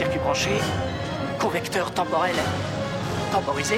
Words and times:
Circuit 0.00 0.18
branché, 0.18 0.50
convecteur 1.38 1.92
temporel 1.92 2.34
temporisé. 3.30 3.74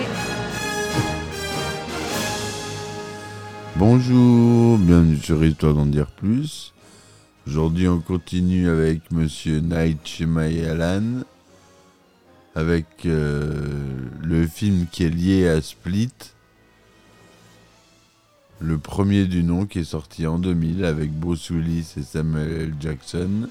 Bonjour, 3.75 4.79
bienvenue 4.79 5.17
sur 5.17 5.45
Histoire 5.45 5.75
d'en 5.75 5.87
dire 5.87 6.07
plus. 6.07 6.75
Aujourd'hui, 7.49 7.89
on 7.89 7.99
continue 7.99 8.69
avec 8.69 9.11
Monsieur 9.11 9.59
Night 9.59 10.07
Shyamalan 10.07 11.25
avec 12.55 12.87
euh, 13.05 13.83
le 14.23 14.47
film 14.47 14.87
qui 14.93 15.03
est 15.03 15.11
lié 15.11 15.49
à 15.49 15.61
Split. 15.61 16.13
Le 18.61 18.79
premier 18.79 19.25
du 19.25 19.43
nom 19.43 19.67
qui 19.67 19.81
est 19.81 19.85
sorti 19.85 20.29
en 20.29 20.39
2000 20.39 20.85
avec 20.85 21.11
Bruce 21.11 21.51
Willis 21.51 21.95
et 21.97 22.03
Samuel 22.03 22.53
L. 22.53 22.75
Jackson. 22.79 23.49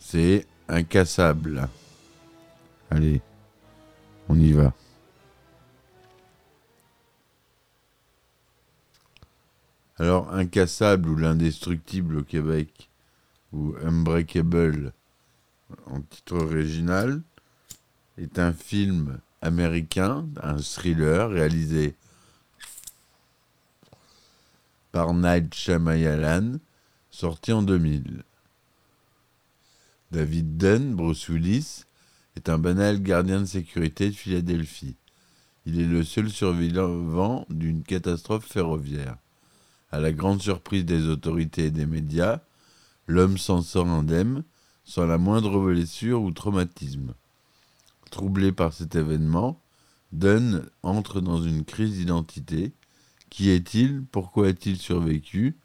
C'est 0.00 0.48
Incassable. 0.68 1.68
Allez, 2.90 3.20
on 4.28 4.38
y 4.38 4.52
va. 4.52 4.72
Alors, 9.98 10.32
Incassable 10.32 11.08
ou 11.08 11.16
L'Indestructible 11.16 12.16
au 12.16 12.24
Québec, 12.24 12.88
ou 13.52 13.74
Unbreakable 13.84 14.92
en 15.86 16.00
titre 16.00 16.36
original, 16.36 17.22
est 18.18 18.38
un 18.38 18.52
film 18.52 19.20
américain, 19.42 20.26
un 20.42 20.56
thriller 20.56 21.28
réalisé 21.30 21.94
par 24.90 25.12
Night 25.12 25.54
Shyamalan, 25.54 26.58
sorti 27.10 27.52
en 27.52 27.62
2000. 27.62 28.24
David 30.14 30.58
Dunn, 30.58 30.94
Bruce 30.94 31.28
est 32.36 32.48
un 32.48 32.56
banal 32.56 33.02
gardien 33.02 33.40
de 33.40 33.46
sécurité 33.46 34.10
de 34.10 34.14
Philadelphie. 34.14 34.94
Il 35.66 35.80
est 35.80 35.88
le 35.88 36.04
seul 36.04 36.30
survivant 36.30 37.46
d'une 37.50 37.82
catastrophe 37.82 38.46
ferroviaire. 38.46 39.16
À 39.90 39.98
la 39.98 40.12
grande 40.12 40.40
surprise 40.40 40.84
des 40.84 41.08
autorités 41.08 41.64
et 41.64 41.70
des 41.72 41.86
médias, 41.86 42.42
l'homme 43.08 43.38
s'en 43.38 43.60
sort 43.60 43.88
indemne, 43.88 44.44
sans 44.84 45.04
la 45.04 45.18
moindre 45.18 45.58
blessure 45.60 46.22
ou 46.22 46.30
traumatisme. 46.30 47.14
Troublé 48.12 48.52
par 48.52 48.72
cet 48.72 48.94
événement, 48.94 49.60
Dunn 50.12 50.64
entre 50.84 51.20
dans 51.20 51.42
une 51.42 51.64
crise 51.64 51.94
d'identité. 51.94 52.70
Qui 53.30 53.50
est-il? 53.50 54.04
Pourquoi 54.12 54.46
a-t-il 54.46 54.76
survécu? 54.76 55.56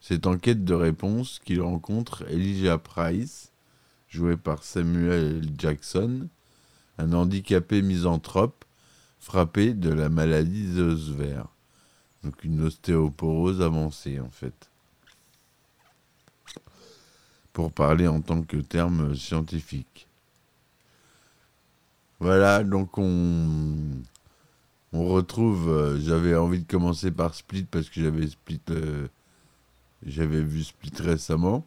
C'est 0.00 0.26
en 0.26 0.38
quête 0.38 0.64
de 0.64 0.72
réponse 0.72 1.38
qu'il 1.44 1.60
rencontre 1.60 2.24
Elijah 2.30 2.78
Price, 2.78 3.49
joué 4.10 4.36
par 4.36 4.62
Samuel. 4.62 5.48
Jackson, 5.56 6.28
un 6.98 7.12
handicapé 7.14 7.80
misanthrope 7.80 8.64
frappé 9.18 9.72
de 9.72 9.90
la 9.90 10.08
maladie 10.10 10.66
d'Osver. 10.74 11.42
Donc 12.22 12.44
une 12.44 12.62
ostéoporose 12.64 13.62
avancée 13.62 14.20
en 14.20 14.28
fait. 14.30 14.70
Pour 17.52 17.72
parler 17.72 18.06
en 18.06 18.20
tant 18.20 18.42
que 18.42 18.58
terme 18.58 19.14
scientifique. 19.16 20.06
Voilà, 22.20 22.62
donc 22.64 22.98
on, 22.98 23.76
on 24.92 25.06
retrouve. 25.06 25.70
euh, 25.70 26.00
j'avais 26.00 26.34
envie 26.36 26.60
de 26.60 26.66
commencer 26.70 27.10
par 27.10 27.34
Split 27.34 27.64
parce 27.64 27.88
que 27.88 28.00
j'avais 28.02 28.26
Split, 28.28 28.60
euh, 28.70 29.08
j'avais 30.04 30.42
vu 30.42 30.62
Split 30.64 30.92
récemment, 31.00 31.64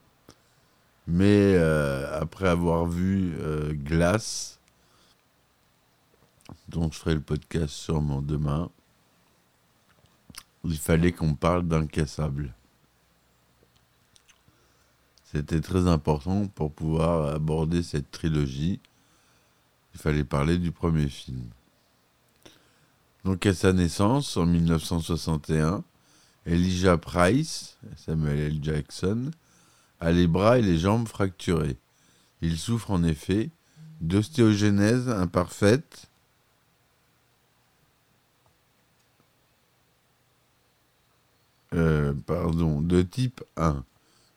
mais 1.08 1.56
euh, 1.58 1.93
après 2.14 2.48
avoir 2.48 2.86
vu 2.86 3.36
euh, 3.40 3.74
Glass, 3.74 4.60
dont 6.70 6.92
je 6.92 6.98
ferai 6.98 7.16
le 7.16 7.22
podcast 7.22 7.74
sûrement 7.74 8.22
demain, 8.22 8.70
il 10.64 10.78
fallait 10.78 11.12
qu'on 11.12 11.36
parle 11.36 11.68
d'incassable. 11.68 12.54
C'était 15.26 15.62
très 15.62 15.88
important 15.88 16.48
pour 16.48 16.72
pouvoir 16.72 17.34
aborder 17.34 17.82
cette 17.82 18.12
trilogie. 18.12 18.80
Il 19.94 20.00
fallait 20.00 20.24
parler 20.24 20.58
du 20.58 20.72
premier 20.72 21.10
film. 21.10 21.50
Donc 23.26 23.46
à 23.46 23.54
sa 23.54 23.74
naissance, 23.74 24.38
en 24.38 24.46
1961, 24.46 25.84
Elijah 26.46 26.98
Price, 26.98 27.78
Samuel 27.96 28.40
L. 28.40 28.60
Jackson, 28.62 29.32
a 30.00 30.12
les 30.12 30.28
bras 30.28 30.60
et 30.60 30.62
les 30.62 30.78
jambes 30.78 31.08
fracturés. 31.08 31.78
Il 32.44 32.58
souffre 32.58 32.92
en 32.92 33.04
effet 33.04 33.52
d'ostéogenèse 34.02 35.08
imparfaite, 35.08 36.12
euh, 41.74 42.14
pardon, 42.28 42.82
de 42.82 43.02
type 43.02 43.42
1, 43.56 43.86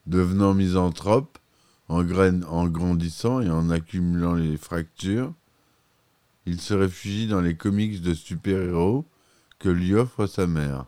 devenant 0.05 0.53
misanthrope 0.53 1.37
en, 1.89 2.01
grandissant 2.01 3.41
et 3.41 3.49
en 3.49 3.69
accumulant 3.69 4.35
les 4.35 4.55
fractures. 4.55 5.33
Il 6.45 6.61
se 6.61 6.73
réfugie 6.73 7.27
dans 7.27 7.41
les 7.41 7.57
comics 7.57 8.01
de 8.01 8.13
super-héros 8.13 9.05
que 9.59 9.67
lui 9.67 9.93
offre 9.93 10.27
sa 10.27 10.47
mère. 10.47 10.85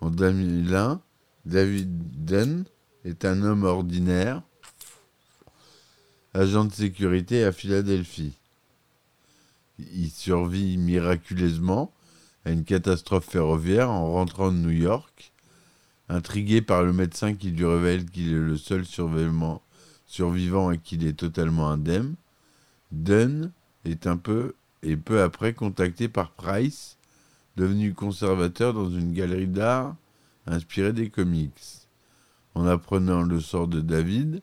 En 0.00 0.10
2001, 0.10 1.02
David 1.44 2.24
Dunn 2.24 2.66
est 3.04 3.24
un 3.24 3.42
homme 3.42 3.64
ordinaire, 3.64 4.44
agent 6.34 6.66
de 6.66 6.72
sécurité 6.72 7.44
à 7.44 7.52
Philadelphie. 7.52 8.38
Il 9.78 10.10
survit 10.10 10.76
miraculeusement 10.76 11.92
à 12.44 12.50
une 12.50 12.64
catastrophe 12.64 13.28
ferroviaire 13.28 13.90
en 13.90 14.12
rentrant 14.12 14.52
de 14.52 14.56
New 14.56 14.70
York. 14.70 15.32
Intrigué 16.08 16.60
par 16.60 16.82
le 16.82 16.92
médecin 16.92 17.34
qui 17.34 17.50
lui 17.50 17.64
révèle 17.64 18.04
qu'il 18.04 18.28
est 18.28 18.38
le 18.38 18.56
seul 18.56 18.84
survivant, 18.84 20.70
et 20.72 20.78
qu'il 20.78 21.06
est 21.06 21.18
totalement 21.18 21.70
indemne, 21.70 22.14
Dunn 22.90 23.52
est 23.84 24.06
un 24.06 24.16
peu 24.16 24.54
et 24.82 24.96
peu 24.96 25.22
après 25.22 25.52
contacté 25.52 26.08
par 26.08 26.32
Price, 26.32 26.96
devenu 27.56 27.94
conservateur 27.94 28.74
dans 28.74 28.90
une 28.90 29.12
galerie 29.12 29.46
d'art 29.46 29.94
inspirée 30.46 30.92
des 30.92 31.10
comics. 31.10 31.86
En 32.54 32.66
apprenant 32.66 33.22
le 33.22 33.40
sort 33.40 33.68
de 33.68 33.80
David, 33.80 34.42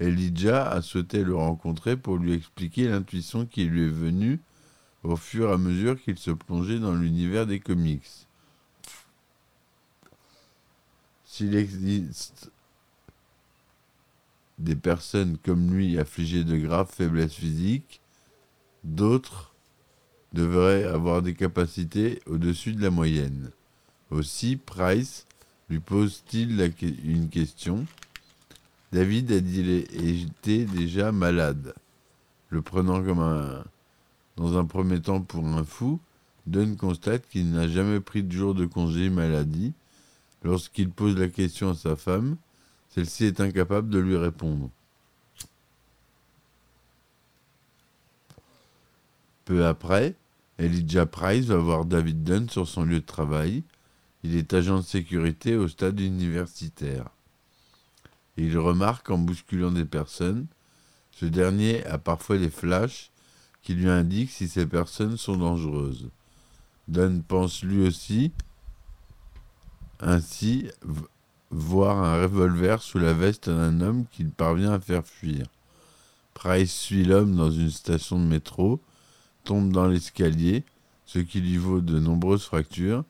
Elijah 0.00 0.68
a 0.70 0.80
souhaité 0.80 1.24
le 1.24 1.34
rencontrer 1.34 1.96
pour 1.96 2.16
lui 2.16 2.32
expliquer 2.32 2.88
l'intuition 2.88 3.46
qui 3.46 3.64
lui 3.64 3.84
est 3.84 3.88
venue 3.88 4.40
au 5.02 5.16
fur 5.16 5.50
et 5.50 5.52
à 5.52 5.58
mesure 5.58 6.00
qu'il 6.00 6.18
se 6.18 6.30
plongeait 6.30 6.78
dans 6.78 6.94
l'univers 6.94 7.46
des 7.46 7.60
comics. 7.60 8.26
S'il 11.24 11.54
existe 11.56 12.50
des 14.58 14.76
personnes 14.76 15.38
comme 15.38 15.72
lui 15.72 15.98
affligées 15.98 16.44
de 16.44 16.56
graves 16.56 16.90
faiblesses 16.92 17.34
physiques, 17.34 18.00
d'autres 18.84 19.54
devraient 20.32 20.84
avoir 20.84 21.22
des 21.22 21.34
capacités 21.34 22.20
au-dessus 22.26 22.72
de 22.72 22.82
la 22.82 22.90
moyenne. 22.90 23.50
Aussi, 24.10 24.56
Price 24.56 25.26
lui 25.68 25.80
pose-t-il 25.80 26.60
une 27.04 27.28
question. 27.28 27.86
David 28.92 29.32
a 29.32 29.40
dit 29.40 29.70
était 29.70 30.64
déjà 30.64 31.12
malade. 31.12 31.74
Le 32.48 32.62
prenant 32.62 33.02
comme 33.02 33.20
un, 33.20 33.64
dans 34.36 34.56
un 34.56 34.64
premier 34.64 35.00
temps 35.00 35.20
pour 35.20 35.44
un 35.46 35.64
fou, 35.64 36.00
Dunn 36.46 36.76
constate 36.76 37.28
qu'il 37.28 37.50
n'a 37.50 37.68
jamais 37.68 38.00
pris 38.00 38.22
de 38.22 38.32
jour 38.32 38.54
de 38.54 38.64
congé 38.64 39.10
maladie. 39.10 39.74
Lorsqu'il 40.42 40.90
pose 40.90 41.18
la 41.18 41.28
question 41.28 41.70
à 41.70 41.74
sa 41.74 41.96
femme, 41.96 42.36
celle-ci 42.88 43.24
est 43.26 43.40
incapable 43.40 43.90
de 43.90 43.98
lui 43.98 44.16
répondre. 44.16 44.70
Peu 49.44 49.66
après, 49.66 50.14
Elijah 50.58 51.06
Price 51.06 51.46
va 51.46 51.56
voir 51.56 51.84
David 51.84 52.24
Dunn 52.24 52.48
sur 52.48 52.66
son 52.66 52.84
lieu 52.84 53.00
de 53.00 53.06
travail. 53.06 53.62
Il 54.22 54.36
est 54.36 54.54
agent 54.54 54.78
de 54.78 54.84
sécurité 54.84 55.56
au 55.56 55.68
stade 55.68 56.00
universitaire. 56.00 57.10
Il 58.40 58.56
remarque 58.56 59.10
en 59.10 59.18
bousculant 59.18 59.72
des 59.72 59.84
personnes, 59.84 60.46
ce 61.10 61.26
dernier 61.26 61.84
a 61.86 61.98
parfois 61.98 62.38
des 62.38 62.50
flashs 62.50 63.10
qui 63.62 63.74
lui 63.74 63.88
indiquent 63.88 64.30
si 64.30 64.46
ces 64.46 64.64
personnes 64.64 65.16
sont 65.16 65.36
dangereuses. 65.36 66.08
Don 66.86 67.20
pense 67.26 67.64
lui 67.64 67.84
aussi 67.84 68.30
ainsi 69.98 70.68
voir 71.50 71.98
un 71.98 72.22
revolver 72.22 72.80
sous 72.80 73.00
la 73.00 73.12
veste 73.12 73.50
d'un 73.50 73.80
homme 73.80 74.04
qu'il 74.12 74.30
parvient 74.30 74.70
à 74.70 74.78
faire 74.78 75.04
fuir. 75.04 75.46
Price 76.34 76.72
suit 76.72 77.04
l'homme 77.04 77.34
dans 77.34 77.50
une 77.50 77.70
station 77.70 78.20
de 78.20 78.24
métro, 78.24 78.80
tombe 79.42 79.72
dans 79.72 79.88
l'escalier, 79.88 80.64
ce 81.06 81.18
qui 81.18 81.40
lui 81.40 81.56
vaut 81.56 81.80
de 81.80 81.98
nombreuses 81.98 82.44
fractures, 82.44 83.02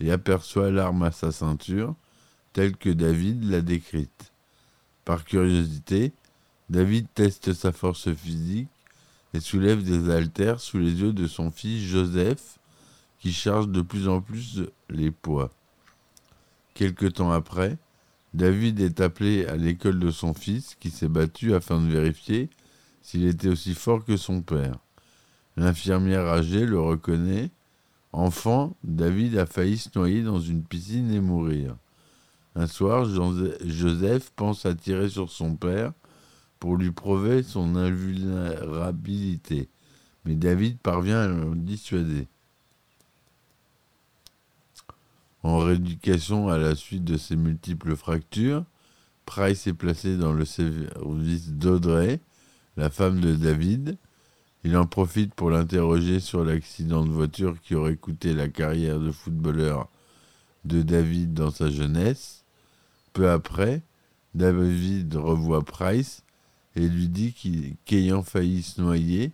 et 0.00 0.10
aperçoit 0.10 0.70
l'arme 0.70 1.02
à 1.02 1.12
sa 1.12 1.32
ceinture, 1.32 1.94
telle 2.54 2.78
que 2.78 2.88
David 2.88 3.44
l'a 3.44 3.60
décrite. 3.60 4.29
Par 5.10 5.24
curiosité, 5.24 6.12
David 6.68 7.08
teste 7.12 7.52
sa 7.52 7.72
force 7.72 8.14
physique 8.14 8.68
et 9.34 9.40
soulève 9.40 9.82
des 9.82 10.08
haltères 10.08 10.60
sous 10.60 10.78
les 10.78 11.00
yeux 11.00 11.12
de 11.12 11.26
son 11.26 11.50
fils 11.50 11.82
Joseph, 11.82 12.60
qui 13.18 13.32
charge 13.32 13.66
de 13.66 13.82
plus 13.82 14.06
en 14.06 14.20
plus 14.20 14.60
les 14.88 15.10
poids. 15.10 15.50
Quelque 16.74 17.06
temps 17.06 17.32
après, 17.32 17.76
David 18.34 18.78
est 18.78 19.00
appelé 19.00 19.46
à 19.46 19.56
l'école 19.56 19.98
de 19.98 20.12
son 20.12 20.32
fils, 20.32 20.76
qui 20.78 20.90
s'est 20.90 21.08
battu 21.08 21.54
afin 21.54 21.80
de 21.80 21.90
vérifier 21.90 22.48
s'il 23.02 23.26
était 23.26 23.48
aussi 23.48 23.74
fort 23.74 24.04
que 24.04 24.16
son 24.16 24.42
père. 24.42 24.78
L'infirmière 25.56 26.28
âgée 26.28 26.66
le 26.66 26.80
reconnaît. 26.80 27.50
Enfant, 28.12 28.76
David 28.84 29.38
a 29.38 29.46
failli 29.46 29.76
se 29.76 29.88
noyer 29.92 30.22
dans 30.22 30.38
une 30.38 30.62
piscine 30.62 31.12
et 31.12 31.20
mourir. 31.20 31.74
Un 32.56 32.66
soir, 32.66 33.06
Joseph 33.64 34.30
pense 34.34 34.66
à 34.66 34.74
tirer 34.74 35.08
sur 35.08 35.30
son 35.30 35.54
père 35.54 35.92
pour 36.58 36.76
lui 36.76 36.90
prouver 36.90 37.42
son 37.42 37.76
invulnérabilité, 37.76 39.68
mais 40.24 40.34
David 40.34 40.78
parvient 40.78 41.20
à 41.20 41.28
le 41.28 41.54
dissuader. 41.54 42.28
En 45.42 45.58
rééducation 45.58 46.48
à 46.48 46.58
la 46.58 46.74
suite 46.74 47.04
de 47.04 47.16
ces 47.16 47.36
multiples 47.36 47.96
fractures, 47.96 48.64
Price 49.24 49.66
est 49.66 49.74
placé 49.74 50.16
dans 50.16 50.32
le 50.32 50.44
service 50.44 51.50
d'Audrey, 51.52 52.20
la 52.76 52.90
femme 52.90 53.20
de 53.20 53.34
David. 53.34 53.96
Il 54.64 54.76
en 54.76 54.86
profite 54.86 55.34
pour 55.34 55.50
l'interroger 55.50 56.20
sur 56.20 56.44
l'accident 56.44 57.04
de 57.04 57.10
voiture 57.10 57.60
qui 57.62 57.74
aurait 57.74 57.96
coûté 57.96 58.34
la 58.34 58.48
carrière 58.48 58.98
de 58.98 59.10
footballeur 59.10 59.88
de 60.64 60.82
David 60.82 61.32
dans 61.32 61.50
sa 61.50 61.70
jeunesse. 61.70 62.39
Peu 63.12 63.30
après, 63.30 63.82
David 64.34 65.14
revoit 65.16 65.64
Price 65.64 66.22
et 66.76 66.88
lui 66.88 67.08
dit 67.08 67.76
qu'ayant 67.84 68.22
failli 68.22 68.62
se 68.62 68.80
noyer, 68.80 69.32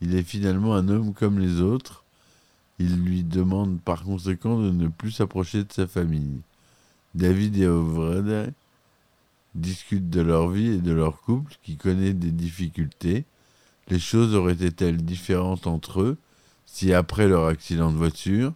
il 0.00 0.14
est 0.14 0.22
finalement 0.22 0.74
un 0.74 0.88
homme 0.88 1.12
comme 1.12 1.38
les 1.38 1.60
autres 1.60 2.04
il 2.78 3.02
lui 3.02 3.24
demande 3.24 3.80
par 3.80 4.04
conséquent 4.04 4.60
de 4.60 4.70
ne 4.70 4.88
plus 4.88 5.10
s'approcher 5.10 5.64
de 5.64 5.72
sa 5.72 5.86
famille. 5.86 6.40
David 7.14 7.56
et 7.56 7.66
Ovred 7.66 8.52
discutent 9.54 10.10
de 10.10 10.20
leur 10.20 10.48
vie 10.50 10.74
et 10.74 10.78
de 10.78 10.92
leur 10.92 11.20
couple 11.22 11.54
qui 11.62 11.76
connaît 11.76 12.12
des 12.12 12.30
difficultés. 12.30 13.24
Les 13.88 13.98
choses 13.98 14.34
auraient 14.34 14.52
été-elles 14.52 15.04
différentes 15.04 15.66
entre 15.66 16.02
eux 16.02 16.18
si 16.66 16.92
après 16.92 17.26
leur 17.26 17.46
accident 17.46 17.90
de 17.90 17.96
voiture, 17.96 18.52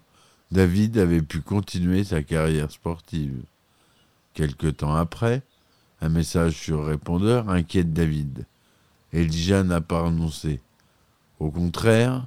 David 0.52 0.98
avait 0.98 1.22
pu 1.22 1.40
continuer 1.40 2.04
sa 2.04 2.22
carrière 2.22 2.70
sportive 2.70 3.42
Quelque 4.34 4.66
temps 4.66 4.94
après, 4.94 5.42
un 6.00 6.08
message 6.08 6.54
sur 6.54 6.84
répondeur 6.84 7.48
inquiète 7.50 7.92
David. 7.92 8.46
Elijah 9.12 9.62
n'a 9.62 9.80
pas 9.80 10.02
renoncé. 10.02 10.60
Au 11.38 11.50
contraire, 11.50 12.26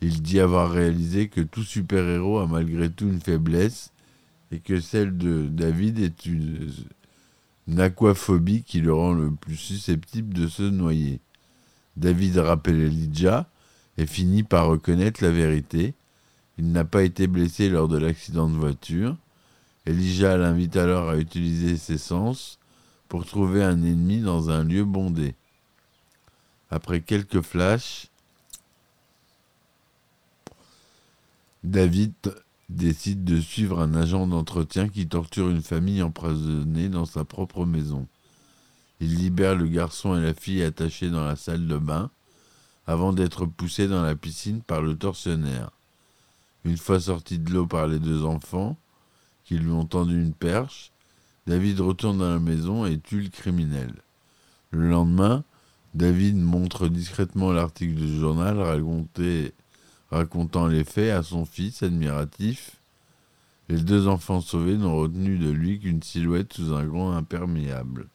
il 0.00 0.22
dit 0.22 0.40
avoir 0.40 0.70
réalisé 0.70 1.28
que 1.28 1.40
tout 1.40 1.62
super-héros 1.62 2.38
a 2.38 2.46
malgré 2.46 2.90
tout 2.90 3.06
une 3.06 3.20
faiblesse 3.20 3.90
et 4.52 4.58
que 4.58 4.80
celle 4.80 5.16
de 5.16 5.46
David 5.48 5.98
est 5.98 6.26
une, 6.26 6.72
aquaphobie 7.78 8.62
qui 8.62 8.80
le 8.80 8.92
rend 8.92 9.12
le 9.12 9.30
plus 9.30 9.56
susceptible 9.56 10.34
de 10.34 10.48
se 10.48 10.62
noyer. 10.62 11.20
David 11.96 12.38
rappelle 12.38 12.80
Elijah 12.80 13.48
et 13.98 14.06
finit 14.06 14.42
par 14.42 14.66
reconnaître 14.66 15.22
la 15.22 15.30
vérité. 15.30 15.94
Il 16.58 16.72
n'a 16.72 16.84
pas 16.84 17.02
été 17.02 17.26
blessé 17.26 17.68
lors 17.68 17.88
de 17.88 17.98
l'accident 17.98 18.48
de 18.48 18.56
voiture. 18.56 19.16
Elijah 19.90 20.36
l'invite 20.36 20.76
alors 20.76 21.10
à 21.10 21.16
utiliser 21.16 21.76
ses 21.76 21.98
sens 21.98 22.58
pour 23.08 23.26
trouver 23.26 23.64
un 23.64 23.82
ennemi 23.82 24.20
dans 24.20 24.48
un 24.48 24.62
lieu 24.62 24.84
bondé. 24.84 25.34
Après 26.70 27.00
quelques 27.00 27.40
flashs, 27.40 28.06
David 31.64 32.14
décide 32.68 33.24
de 33.24 33.40
suivre 33.40 33.80
un 33.80 33.94
agent 33.94 34.28
d'entretien 34.28 34.88
qui 34.88 35.08
torture 35.08 35.50
une 35.50 35.60
famille 35.60 36.02
emprisonnée 36.02 36.88
dans 36.88 37.04
sa 37.04 37.24
propre 37.24 37.66
maison. 37.66 38.06
Il 39.00 39.16
libère 39.16 39.56
le 39.56 39.66
garçon 39.66 40.16
et 40.16 40.22
la 40.22 40.34
fille 40.34 40.62
attachés 40.62 41.10
dans 41.10 41.24
la 41.24 41.34
salle 41.34 41.66
de 41.66 41.78
bain 41.78 42.10
avant 42.86 43.12
d'être 43.12 43.44
poussés 43.44 43.88
dans 43.88 44.02
la 44.02 44.14
piscine 44.14 44.62
par 44.62 44.82
le 44.82 44.96
tortionnaire. 44.96 45.72
Une 46.64 46.76
fois 46.76 47.00
sorti 47.00 47.40
de 47.40 47.52
l'eau 47.52 47.66
par 47.66 47.88
les 47.88 47.98
deux 47.98 48.24
enfants, 48.24 48.76
qui 49.50 49.58
lui 49.58 49.72
ont 49.72 49.84
tendu 49.84 50.14
une 50.14 50.32
perche, 50.32 50.92
David 51.48 51.80
retourne 51.80 52.18
dans 52.18 52.30
la 52.30 52.38
maison 52.38 52.86
et 52.86 53.00
tue 53.00 53.22
le 53.22 53.30
criminel. 53.30 53.92
Le 54.70 54.88
lendemain, 54.88 55.42
David 55.92 56.36
montre 56.36 56.86
discrètement 56.86 57.50
l'article 57.50 57.94
du 57.94 58.20
journal 58.20 58.60
racontant 60.12 60.68
les 60.68 60.84
faits 60.84 61.10
à 61.10 61.24
son 61.24 61.44
fils 61.44 61.82
admiratif. 61.82 62.76
Les 63.68 63.80
deux 63.80 64.06
enfants 64.06 64.40
sauvés 64.40 64.76
n'ont 64.76 64.96
retenu 64.96 65.36
de 65.36 65.50
lui 65.50 65.80
qu'une 65.80 66.04
silhouette 66.04 66.52
sous 66.52 66.72
un 66.72 66.84
grand 66.84 67.10
imperméable. 67.16 68.06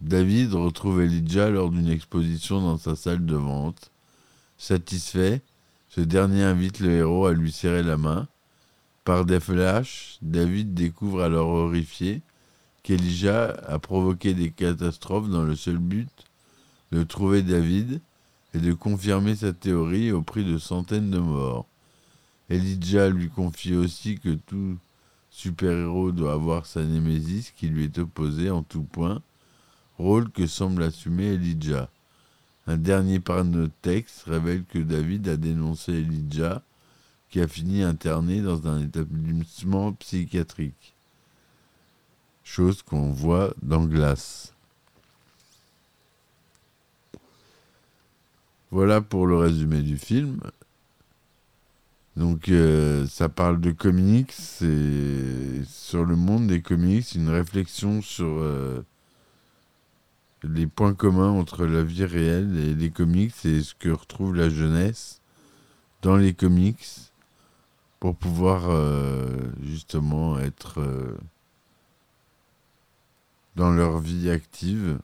David 0.00 0.54
retrouve 0.54 1.02
Elijah 1.02 1.50
lors 1.50 1.70
d'une 1.70 1.88
exposition 1.88 2.60
dans 2.60 2.78
sa 2.78 2.96
salle 2.96 3.24
de 3.26 3.36
vente. 3.36 3.92
Satisfait, 4.58 5.40
ce 5.88 6.00
dernier 6.00 6.42
invite 6.42 6.80
le 6.80 6.90
héros 6.90 7.26
à 7.26 7.32
lui 7.32 7.52
serrer 7.52 7.84
la 7.84 7.96
main. 7.96 8.26
Par 9.04 9.24
des 9.24 9.40
flashs, 9.40 10.18
David 10.22 10.74
découvre 10.74 11.22
alors 11.22 11.48
horrifié 11.48 12.22
qu'Elijah 12.84 13.50
a 13.66 13.78
provoqué 13.80 14.32
des 14.32 14.50
catastrophes 14.50 15.28
dans 15.28 15.42
le 15.42 15.56
seul 15.56 15.78
but 15.78 16.10
de 16.92 17.02
trouver 17.02 17.42
David 17.42 18.00
et 18.54 18.58
de 18.58 18.72
confirmer 18.72 19.34
sa 19.34 19.52
théorie 19.52 20.12
au 20.12 20.22
prix 20.22 20.44
de 20.44 20.56
centaines 20.56 21.10
de 21.10 21.18
morts. 21.18 21.66
Elijah 22.48 23.08
lui 23.08 23.28
confie 23.28 23.74
aussi 23.74 24.18
que 24.18 24.34
tout 24.34 24.76
super-héros 25.30 26.12
doit 26.12 26.34
avoir 26.34 26.66
sa 26.66 26.84
némésis 26.84 27.50
qui 27.56 27.68
lui 27.68 27.84
est 27.84 27.98
opposée 27.98 28.50
en 28.50 28.62
tout 28.62 28.82
point, 28.82 29.20
rôle 29.98 30.30
que 30.30 30.46
semble 30.46 30.82
assumer 30.82 31.32
Elijah. 31.32 31.88
Un 32.68 32.76
dernier 32.76 33.18
de 33.18 33.70
texte 33.80 34.24
révèle 34.26 34.64
que 34.64 34.78
David 34.78 35.28
a 35.28 35.36
dénoncé 35.36 35.92
Elijah, 35.92 36.62
qui 37.32 37.40
a 37.40 37.48
fini 37.48 37.82
interné 37.82 38.42
dans 38.42 38.68
un 38.68 38.82
établissement 38.82 39.94
psychiatrique. 39.94 40.94
Chose 42.44 42.82
qu'on 42.82 43.10
voit 43.10 43.54
dans 43.62 43.86
Glace. 43.86 44.52
Voilà 48.70 49.00
pour 49.00 49.26
le 49.26 49.38
résumé 49.38 49.80
du 49.80 49.96
film. 49.96 50.40
Donc 52.16 52.50
euh, 52.50 53.06
ça 53.06 53.30
parle 53.30 53.62
de 53.62 53.70
comics 53.70 54.34
et 54.60 55.62
sur 55.66 56.04
le 56.04 56.16
monde 56.16 56.48
des 56.48 56.60
comics, 56.60 57.14
une 57.14 57.30
réflexion 57.30 58.02
sur 58.02 58.26
euh, 58.26 58.84
les 60.42 60.66
points 60.66 60.92
communs 60.92 61.30
entre 61.30 61.64
la 61.64 61.82
vie 61.82 62.04
réelle 62.04 62.58
et 62.58 62.74
les 62.74 62.90
comics 62.90 63.32
et 63.46 63.62
ce 63.62 63.74
que 63.74 63.88
retrouve 63.88 64.34
la 64.34 64.50
jeunesse 64.50 65.22
dans 66.02 66.16
les 66.16 66.34
comics 66.34 67.11
pour 68.02 68.16
pouvoir 68.16 68.64
euh, 68.66 69.28
justement 69.62 70.36
être 70.40 70.82
dans 73.54 73.70
leur 73.70 74.00
vie 74.00 74.28
active, 74.28 74.98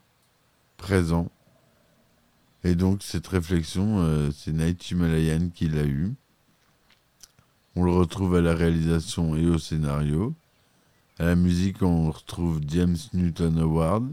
présent 0.78 1.31
et 2.64 2.75
donc 2.75 3.05
cette 3.05 3.28
réflexion, 3.28 4.00
euh, 4.00 4.31
c'est 4.33 4.52
Night 4.52 4.90
Himalayan 4.90 5.50
qui 5.55 5.69
l'a 5.69 5.85
eue. 5.85 6.12
On 7.76 7.85
le 7.85 7.93
retrouve 7.93 8.35
à 8.35 8.40
la 8.40 8.55
réalisation 8.55 9.37
et 9.37 9.47
au 9.47 9.59
scénario. 9.59 10.35
À 11.21 11.26
la 11.26 11.37
musique, 11.37 11.83
on 11.83 12.11
retrouve 12.11 12.61
James 12.67 12.97
Newton 13.14 13.59
Howard, 13.59 14.12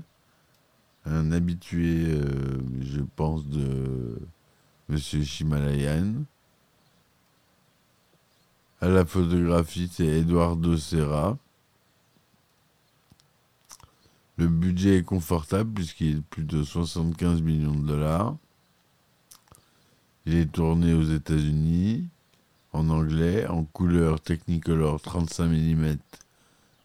un 1.05 1.31
habitué, 1.31 2.05
euh, 2.05 2.59
je 2.81 3.01
pense, 3.15 3.47
de 3.47 4.19
Monsieur 4.89 5.23
Himalayan. 5.23 6.25
À 8.81 8.89
la 8.89 9.05
photographie, 9.05 9.89
c'est 9.91 10.05
Eduardo 10.05 10.77
Serra. 10.77 11.37
Le 14.37 14.47
budget 14.47 14.97
est 14.97 15.03
confortable 15.03 15.71
puisqu'il 15.73 16.17
est 16.17 16.21
plus 16.21 16.43
de 16.43 16.61
75 16.61 17.41
millions 17.41 17.73
de 17.73 17.87
dollars. 17.87 18.35
Il 20.25 20.35
est 20.35 20.51
tourné 20.51 20.93
aux 20.93 21.03
États-Unis, 21.03 22.07
en 22.73 22.89
anglais, 22.89 23.47
en 23.47 23.63
couleur 23.63 24.19
Technicolor 24.19 24.99
35 25.01 25.47
mm, 25.47 25.97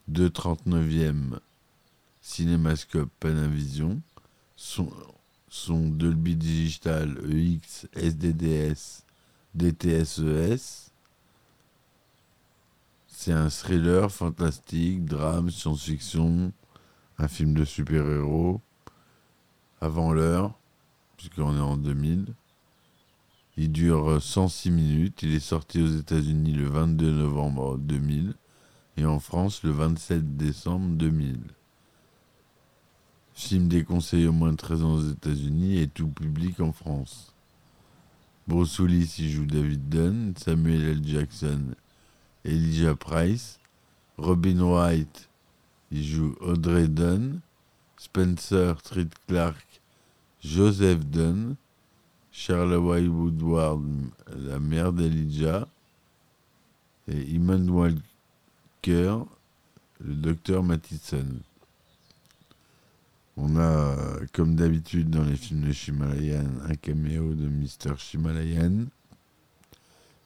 2,39e 0.09 1.39
Cinémascope 2.21 3.09
Panavision, 3.19 3.99
son, 4.55 4.89
son 5.49 5.89
Dolby 5.89 6.35
Digital 6.35 7.17
EX, 7.29 7.87
SDDS, 7.95 9.03
DTSES. 9.55 10.90
C'est 13.23 13.33
un 13.33 13.49
thriller 13.49 14.11
fantastique, 14.11 15.05
drame, 15.05 15.51
science-fiction, 15.51 16.51
un 17.19 17.27
film 17.27 17.53
de 17.53 17.65
super-héros, 17.65 18.61
avant 19.79 20.11
l'heure, 20.11 20.57
puisqu'on 21.17 21.55
est 21.55 21.59
en 21.59 21.77
2000. 21.77 22.33
Il 23.57 23.71
dure 23.71 24.19
106 24.19 24.71
minutes. 24.71 25.21
Il 25.21 25.35
est 25.35 25.39
sorti 25.39 25.83
aux 25.83 25.99
États-Unis 25.99 26.53
le 26.53 26.65
22 26.67 27.11
novembre 27.11 27.77
2000 27.77 28.33
et 28.97 29.05
en 29.05 29.19
France 29.19 29.61
le 29.61 29.69
27 29.69 30.35
décembre 30.35 30.95
2000. 30.95 31.41
Film 33.35 33.67
déconseillé 33.67 34.25
au 34.29 34.33
moins 34.33 34.53
de 34.53 34.57
13 34.57 34.83
ans 34.83 34.95
aux 34.95 35.09
États-Unis 35.11 35.77
et 35.77 35.87
tout 35.87 36.07
public 36.07 36.59
en 36.59 36.71
France. 36.71 37.35
Bruce 38.47 38.79
Willis 38.79 39.17
y 39.19 39.29
joue 39.29 39.45
David 39.45 39.89
Dunn, 39.89 40.33
Samuel 40.35 40.81
L. 40.81 41.01
Jackson, 41.05 41.75
Elijah 42.43 42.95
Price, 42.95 43.59
Robin 44.17 44.59
White 44.59 45.29
y 45.91 46.03
joue 46.03 46.35
Audrey 46.39 46.87
Dunn, 46.87 47.41
Spencer 47.97 48.81
Treat 48.81 49.11
Clark, 49.27 49.81
Joseph 50.43 51.05
Dunn, 51.05 51.55
Charlotte 52.31 53.07
Woodward, 53.07 53.83
la 54.35 54.59
mère 54.59 54.93
d'Elijah, 54.93 55.67
et 57.07 57.21
Iman 57.33 57.69
Walker, 57.69 59.17
le 59.99 60.13
docteur 60.15 60.63
Mathison. 60.63 61.27
On 63.37 63.57
a, 63.57 63.95
comme 64.33 64.55
d'habitude 64.55 65.09
dans 65.09 65.23
les 65.23 65.35
films 65.35 65.67
de 65.67 65.71
Shimalayan, 65.71 66.45
un 66.69 66.75
caméo 66.75 67.33
de 67.33 67.47
Mr. 67.47 67.97
Shimalayan, 67.97 68.85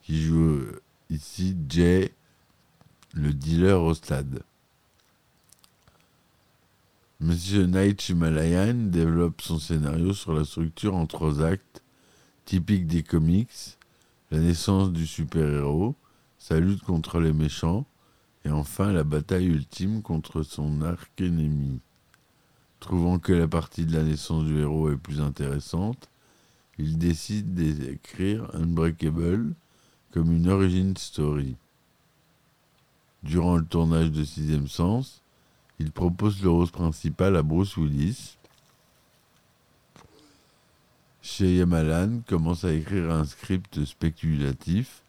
qui 0.03 0.21
joue 0.21 0.61
ici 1.09 1.55
Jay, 1.69 2.13
le 3.13 3.33
dealer 3.33 3.81
au 3.81 3.93
stade. 3.93 4.43
Monsieur 7.21 7.65
Night 7.65 8.01
Shimalayan 8.01 8.89
développe 8.89 9.41
son 9.41 9.57
scénario 9.57 10.13
sur 10.13 10.33
la 10.33 10.43
structure 10.43 10.95
en 10.95 11.05
trois 11.05 11.41
actes, 11.41 11.81
typique 12.43 12.87
des 12.87 13.03
comics, 13.03 13.77
la 14.31 14.39
naissance 14.39 14.91
du 14.91 15.07
super-héros, 15.07 15.95
sa 16.37 16.59
lutte 16.59 16.83
contre 16.83 17.19
les 17.19 17.33
méchants, 17.33 17.85
et 18.43 18.49
enfin 18.49 18.91
la 18.91 19.03
bataille 19.03 19.47
ultime 19.47 20.01
contre 20.01 20.43
son 20.43 20.81
arc-ennemi. 20.81 21.79
Trouvant 22.79 23.17
que 23.17 23.33
la 23.33 23.47
partie 23.47 23.85
de 23.85 23.93
la 23.93 24.03
naissance 24.03 24.43
du 24.43 24.59
héros 24.59 24.91
est 24.91 24.97
plus 24.97 25.21
intéressante, 25.21 26.09
il 26.77 26.97
décide 26.97 27.53
d'écrire 27.53 28.53
Unbreakable 28.53 29.55
comme 30.15 30.31
une 30.31 30.47
origin 30.47 30.95
story. 30.95 31.57
Durant 33.21 33.57
le 33.57 33.65
tournage 33.65 34.11
de 34.11 34.23
Sixième 34.23 34.69
Sens, 34.69 35.21
il 35.77 35.91
propose 35.91 36.41
le 36.41 36.49
rôle 36.49 36.71
principal 36.71 37.35
à 37.35 37.43
Bruce 37.43 37.75
Willis. 37.75 38.37
Shyamalan 41.21 42.21
commence 42.29 42.63
à 42.63 42.71
écrire 42.71 43.11
un 43.11 43.25
script 43.25 43.83
spéculatif, 43.83 45.01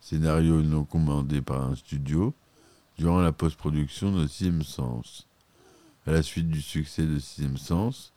scénario 0.00 0.62
non 0.62 0.82
commandé 0.82 1.40
par 1.42 1.62
un 1.62 1.76
studio, 1.76 2.34
durant 2.98 3.20
la 3.20 3.30
post-production 3.30 4.10
de 4.10 4.26
Sixième 4.26 4.64
Sens. 4.64 5.28
À 6.08 6.10
la 6.10 6.24
suite 6.24 6.48
du 6.48 6.60
succès 6.60 7.06
de 7.06 7.20
Sixième 7.20 7.56
Sens, 7.56 8.12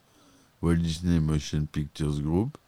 Walt 0.62 0.78
Disney 0.78 1.20
Motion 1.20 1.64
Pictures 1.70 2.20
Group 2.20 2.58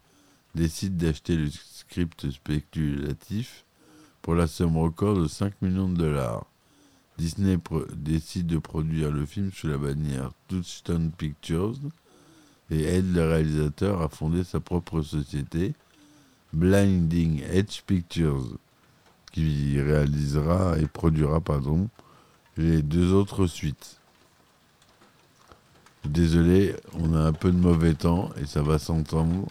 décide 0.57 0.97
d'acheter 0.97 1.37
le 1.37 1.51
script 1.51 2.31
spéculatif 2.31 3.65
pour 4.23 4.35
la 4.35 4.47
somme 4.47 4.79
record 4.79 5.17
de 5.17 5.29
5 5.29 5.61
millions 5.61 5.89
de 5.89 5.99
dollars. 5.99 6.47
Disney 7.19 7.59
décide 7.95 8.47
de 8.47 8.59
produire 8.59 9.11
le 9.11 9.27
film 9.27 9.53
sous 9.53 9.69
la 9.69 9.79
bannière 9.79 10.33
Touchstone 10.49 11.13
Pictures 11.13 11.79
et 12.71 12.83
aide 12.85 13.15
le 13.15 13.29
réalisateur 13.29 14.03
à 14.03 14.09
fonder 14.09 14.45
sa 14.45 14.59
propre 14.59 15.03
société, 15.03 15.75
Blinding 16.53 17.43
Edge 17.51 17.83
Pictures, 17.87 18.59
qui 19.33 19.81
réalisera 19.81 20.79
et 20.79 20.87
produira 20.87 21.41
pardon, 21.41 21.89
les 22.57 22.83
deux 22.83 23.13
autres 23.13 23.47
suites. 23.47 24.01
Désolé, 26.05 26.75
on 26.95 27.15
a 27.15 27.21
un 27.21 27.33
peu 27.33 27.53
de 27.53 27.59
mauvais 27.59 27.95
temps 27.95 28.31
et 28.41 28.47
ça 28.47 28.63
va 28.63 28.79
s'entendre. 28.79 29.47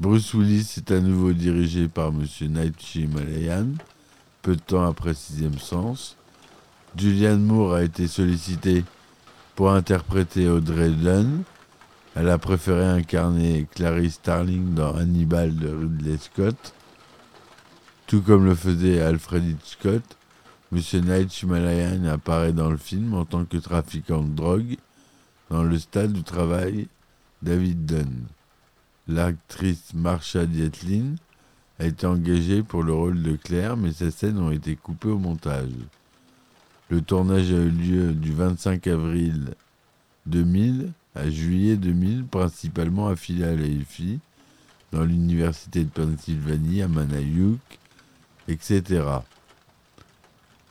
Bruce 0.00 0.32
Willis 0.32 0.74
est 0.76 0.92
à 0.92 1.00
nouveau 1.00 1.32
dirigé 1.32 1.88
par 1.88 2.10
M. 2.10 2.24
Night 2.42 2.80
Shyamalan, 2.80 3.70
peu 4.42 4.54
de 4.54 4.60
temps 4.60 4.86
après 4.86 5.12
Sixième 5.12 5.58
Sens. 5.58 6.16
Julianne 6.96 7.42
Moore 7.42 7.74
a 7.74 7.82
été 7.82 8.06
sollicitée 8.06 8.84
pour 9.56 9.72
interpréter 9.72 10.48
Audrey 10.48 10.90
Dunn. 10.90 11.42
Elle 12.14 12.28
a 12.28 12.38
préféré 12.38 12.86
incarner 12.86 13.66
Clarice 13.74 14.14
Starling 14.14 14.72
dans 14.74 14.94
Hannibal 14.94 15.56
de 15.56 15.68
Ridley 15.68 16.18
Scott, 16.18 16.74
tout 18.06 18.22
comme 18.22 18.44
le 18.44 18.54
faisait 18.54 19.00
Alfred 19.00 19.44
Hitchcock. 19.44 20.04
Monsieur 20.70 21.00
Night 21.00 21.32
Shyamalan 21.32 22.04
apparaît 22.04 22.52
dans 22.52 22.70
le 22.70 22.76
film 22.76 23.14
en 23.14 23.24
tant 23.24 23.44
que 23.44 23.56
trafiquant 23.56 24.22
de 24.22 24.32
drogue 24.32 24.76
dans 25.50 25.64
le 25.64 25.76
stade 25.76 26.16
où 26.16 26.22
travaille 26.22 26.86
David 27.42 27.84
Dunn. 27.84 28.28
L'actrice 29.08 29.94
Marsha 29.94 30.44
Dietlin 30.44 31.14
a 31.78 31.86
été 31.86 32.06
engagée 32.06 32.62
pour 32.62 32.82
le 32.82 32.92
rôle 32.92 33.22
de 33.22 33.36
Claire, 33.36 33.78
mais 33.78 33.92
ses 33.92 34.10
scènes 34.10 34.38
ont 34.38 34.50
été 34.50 34.76
coupées 34.76 35.08
au 35.08 35.18
montage. 35.18 35.70
Le 36.90 37.00
tournage 37.00 37.50
a 37.50 37.56
eu 37.56 37.70
lieu 37.70 38.12
du 38.12 38.32
25 38.32 38.86
avril 38.86 39.54
2000 40.26 40.92
à 41.14 41.30
juillet 41.30 41.76
2000, 41.76 42.26
principalement 42.26 43.08
à 43.08 43.16
Philadelphie, 43.16 44.20
dans 44.92 45.04
l'université 45.04 45.84
de 45.84 45.88
Pennsylvanie, 45.88 46.82
à 46.82 46.88
Manayuk, 46.88 47.58
etc. 48.46 49.04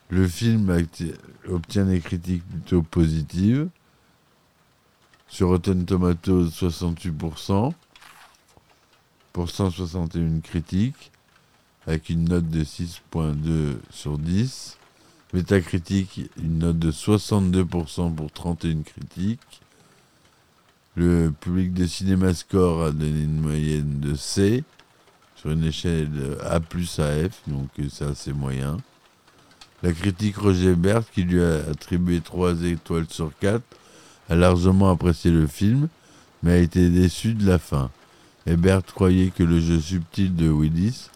Le 0.09 0.27
film 0.27 0.85
obtient 1.49 1.85
des 1.85 1.99
critiques 1.99 2.47
plutôt 2.47 2.81
positives. 2.81 3.67
Sur 5.27 5.49
Rotten 5.49 5.85
Tomatoes, 5.85 6.49
68%, 6.49 7.73
pour 9.37 9.51
161 9.51 10.39
critiques, 10.39 11.11
avec 11.85 12.09
une 12.09 12.27
note 12.27 12.49
de 12.49 12.63
6.2 12.63 13.75
sur 13.91 14.17
10. 14.17 14.79
Métacritique, 15.31 16.21
une 16.41 16.57
note 16.57 16.79
de 16.79 16.91
62% 16.91 18.15
pour 18.15 18.31
31 18.31 18.81
critiques. 18.81 19.61
Le 20.95 21.29
public 21.29 21.71
de 21.75 21.85
Cinémascore 21.85 22.85
a 22.85 22.91
donné 22.91 23.25
une 23.25 23.39
moyenne 23.39 23.99
de 23.99 24.15
C 24.15 24.63
sur 25.35 25.51
une 25.51 25.65
échelle 25.65 26.09
A 26.43 26.59
plus 26.59 26.97
à 26.97 27.29
F, 27.29 27.43
donc 27.45 27.69
c'est 27.91 28.05
assez 28.05 28.33
moyen. 28.33 28.77
La 29.83 29.93
critique 29.93 30.37
Roger 30.37 30.73
Bert, 30.73 31.07
qui 31.11 31.21
lui 31.21 31.43
a 31.43 31.57
attribué 31.69 32.21
3 32.21 32.63
étoiles 32.63 33.05
sur 33.07 33.31
4, 33.39 33.61
a 34.29 34.35
largement 34.35 34.89
apprécié 34.89 35.29
le 35.29 35.45
film, 35.45 35.89
mais 36.41 36.53
a 36.53 36.57
été 36.57 36.89
déçu 36.89 37.35
de 37.35 37.45
la 37.45 37.59
fin. 37.59 37.91
Ebert 38.47 38.85
croyait 38.85 39.29
que 39.29 39.43
le 39.43 39.59
jeu 39.59 39.81
subtil 39.81 40.33
de 40.33 40.49
Willis 40.49 41.09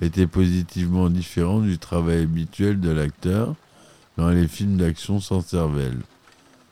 était 0.00 0.26
positivement 0.26 1.08
différent 1.08 1.60
du 1.60 1.78
travail 1.78 2.22
habituel 2.22 2.80
de 2.80 2.90
l'acteur 2.90 3.54
dans 4.16 4.30
les 4.30 4.48
films 4.48 4.78
d'action 4.78 5.20
sans 5.20 5.42
cervelle. 5.42 6.00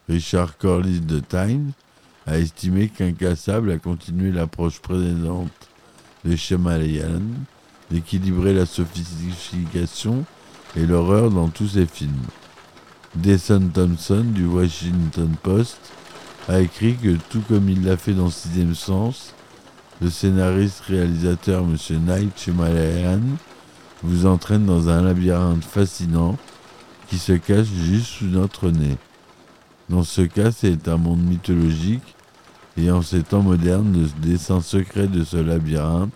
Richard 0.08 0.58
Corliss 0.58 1.02
de 1.02 1.20
Times 1.20 1.70
a 2.26 2.38
estimé 2.38 2.88
qu'Incassable 2.88 3.70
a 3.70 3.78
continué 3.78 4.32
l'approche 4.32 4.80
précédente 4.80 5.52
de 6.24 6.34
Shyamalan 6.34 7.22
d'équilibrer 7.92 8.52
la 8.52 8.66
sophistication 8.66 10.24
et 10.76 10.86
l'horreur 10.86 11.30
dans 11.30 11.48
tous 11.48 11.68
ses 11.68 11.86
films. 11.86 12.26
Deson 13.14 13.70
Thompson 13.72 14.24
du 14.24 14.46
Washington 14.46 15.34
Post 15.40 15.78
a 16.48 16.60
écrit 16.60 16.96
que 16.96 17.16
tout 17.30 17.42
comme 17.46 17.68
il 17.68 17.84
l'a 17.84 17.96
fait 17.96 18.12
dans 18.14 18.30
Sixième 18.30 18.74
Sens, 18.74 19.34
le 20.00 20.08
scénariste-réalisateur 20.08 21.62
M. 21.62 21.76
Night 22.06 22.38
Shyamalan 22.38 23.20
vous 24.02 24.26
entraîne 24.26 24.64
dans 24.64 24.88
un 24.88 25.02
labyrinthe 25.02 25.64
fascinant 25.64 26.38
qui 27.08 27.18
se 27.18 27.32
cache 27.32 27.66
juste 27.66 28.06
sous 28.06 28.26
notre 28.26 28.70
nez. 28.70 28.96
Dans 29.90 30.04
ce 30.04 30.22
cas, 30.22 30.52
c'est 30.52 30.88
un 30.88 30.96
monde 30.96 31.22
mythologique 31.22 32.14
et 32.78 32.90
en 32.90 33.02
ces 33.02 33.22
temps 33.22 33.42
modernes, 33.42 33.92
le 33.92 34.26
dessin 34.26 34.60
secret 34.60 35.06
de 35.06 35.22
ce 35.22 35.36
labyrinthe, 35.36 36.14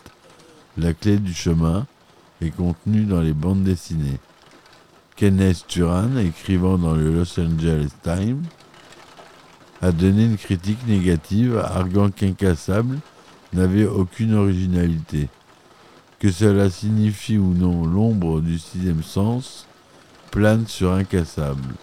la 0.78 0.94
clé 0.94 1.18
du 1.18 1.34
chemin, 1.34 1.86
est 2.40 2.50
contenu 2.50 3.04
dans 3.04 3.20
les 3.20 3.32
bandes 3.32 3.64
dessinées. 3.64 4.18
Kenneth 5.16 5.66
Turan, 5.68 6.16
écrivant 6.16 6.78
dans 6.78 6.94
le 6.94 7.12
Los 7.12 7.38
Angeles 7.38 7.90
Times, 8.02 8.42
a 9.82 9.92
donné 9.92 10.24
une 10.24 10.38
critique 10.38 10.86
négative, 10.86 11.58
arguant 11.58 12.10
qu'Incassable 12.10 12.98
n'avait 13.54 13.86
aucune 13.86 14.34
originalité. 14.34 15.28
Que 16.18 16.30
cela 16.30 16.70
signifie 16.70 17.38
ou 17.38 17.54
non 17.54 17.84
l'ombre 17.84 18.40
du 18.40 18.58
sixième 18.58 19.02
sens 19.02 19.66
plane 20.34 20.66
sur 20.66 20.92
Incassable, 20.92 21.74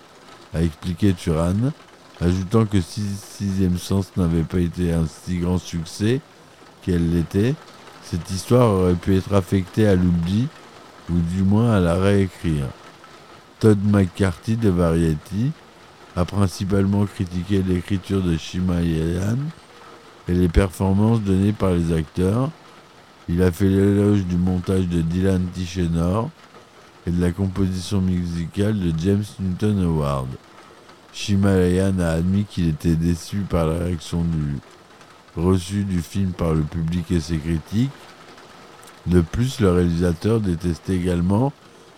a 0.54 0.62
expliqué 0.62 1.14
Turan, 1.14 1.72
ajoutant 2.20 2.66
que 2.66 2.82
si 2.82 3.02
Sixième 3.02 3.78
Sens 3.78 4.12
n'avait 4.18 4.44
pas 4.44 4.60
été 4.60 4.92
un 4.92 5.06
si 5.08 5.38
grand 5.38 5.58
succès 5.58 6.20
qu'elle 6.82 7.14
l'était, 7.14 7.56
cette 8.04 8.30
histoire 8.30 8.70
aurait 8.70 8.96
pu 8.96 9.16
être 9.16 9.34
affectée 9.34 9.88
à 9.88 9.96
l'oubli 9.96 10.50
ou 11.10 11.14
du 11.34 11.44
moins 11.44 11.72
à 11.72 11.80
la 11.80 11.96
réécrire. 11.96 12.66
Todd 13.62 13.80
McCarthy 13.86 14.58
de 14.58 14.70
Variety 14.70 15.52
a 16.18 16.26
principalement 16.26 17.06
critiqué 17.06 17.64
l'écriture 17.66 18.22
de 18.22 18.36
Shima 18.36 18.82
Yayan 18.82 19.38
et 20.32 20.34
les 20.34 20.48
performances 20.48 21.22
données 21.22 21.52
par 21.52 21.72
les 21.72 21.94
acteurs. 21.94 22.50
Il 23.28 23.42
a 23.44 23.52
fait 23.52 23.68
l'éloge 23.68 24.24
du 24.24 24.38
montage 24.38 24.88
de 24.88 25.02
Dylan 25.02 25.46
Tichenor 25.54 26.30
et 27.06 27.12
de 27.12 27.22
la 27.22 27.32
composition 27.32 28.00
musicale 28.00 28.80
de 28.80 28.94
James 29.00 29.24
Newton 29.40 29.84
Howard. 29.84 30.28
Shimalayan 31.14 32.00
a 32.00 32.12
admis 32.12 32.46
qu'il 32.46 32.70
était 32.70 32.96
déçu 32.96 33.40
par 33.50 33.68
la 33.68 33.80
réaction 33.80 34.24
du 34.24 34.58
reçu 35.36 35.84
du 35.84 36.02
film 36.02 36.32
par 36.32 36.54
le 36.54 36.62
public 36.62 37.12
et 37.12 37.20
ses 37.20 37.38
critiques. 37.38 37.92
De 39.08 39.20
plus, 39.20 39.60
le 39.60 39.72
réalisateur 39.72 40.40
détestait 40.40 40.96
également 40.96 41.52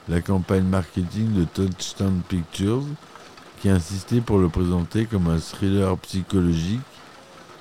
la 0.10 0.22
campagne 0.22 0.64
marketing 0.64 1.34
de 1.34 1.44
Touchstone 1.44 2.22
Pictures 2.28 2.84
qui 3.62 3.70
insistait 3.70 4.22
pour 4.22 4.40
le 4.40 4.50
présenter 4.50 5.06
comme 5.06 5.28
un 5.28 5.38
thriller 5.38 5.96
psychologique 6.00 6.82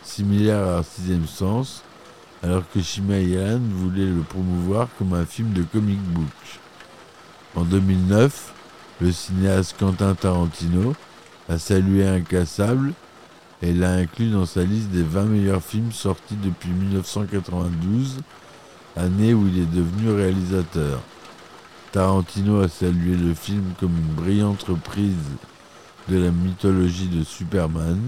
similaire 0.03 0.67
à 0.77 0.83
Sixième 0.83 1.27
Sens, 1.27 1.83
alors 2.43 2.65
que 2.73 2.81
Shimalayan 2.81 3.61
voulait 3.75 4.07
le 4.07 4.23
promouvoir 4.23 4.89
comme 4.99 5.15
un 5.15 5.25
film 5.25 5.53
de 5.53 5.63
comic 5.63 6.01
book. 6.13 6.27
En 7.55 7.63
2009, 7.63 8.53
le 9.01 9.13
cinéaste 9.13 9.77
Quentin 9.79 10.15
Tarantino 10.15 10.95
a 11.49 11.59
salué 11.59 12.07
Incassable 12.07 12.93
et 13.63 13.73
l'a 13.73 13.93
inclus 13.93 14.31
dans 14.31 14.47
sa 14.47 14.65
liste 14.65 14.91
des 14.91 15.03
20 15.03 15.25
meilleurs 15.25 15.63
films 15.63 15.93
sortis 15.93 16.37
depuis 16.43 16.71
1992, 16.71 18.19
année 18.97 19.35
où 19.35 19.47
il 19.47 19.63
est 19.63 19.73
devenu 19.73 20.11
réalisateur. 20.11 21.01
Tarantino 21.93 22.61
a 22.61 22.69
salué 22.69 23.17
le 23.17 23.35
film 23.35 23.65
comme 23.79 23.97
une 23.97 24.15
brillante 24.15 24.63
reprise 24.63 25.15
de 26.09 26.19
la 26.19 26.31
mythologie 26.31 27.09
de 27.09 27.23
Superman 27.23 28.01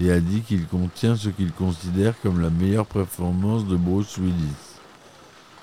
et 0.00 0.12
a 0.12 0.20
dit 0.20 0.42
qu'il 0.42 0.66
contient 0.66 1.16
ce 1.16 1.28
qu'il 1.28 1.52
considère 1.52 2.14
comme 2.20 2.40
la 2.40 2.50
meilleure 2.50 2.86
performance 2.86 3.66
de 3.66 3.76
Bruce 3.76 4.16
Willis. 4.18 4.78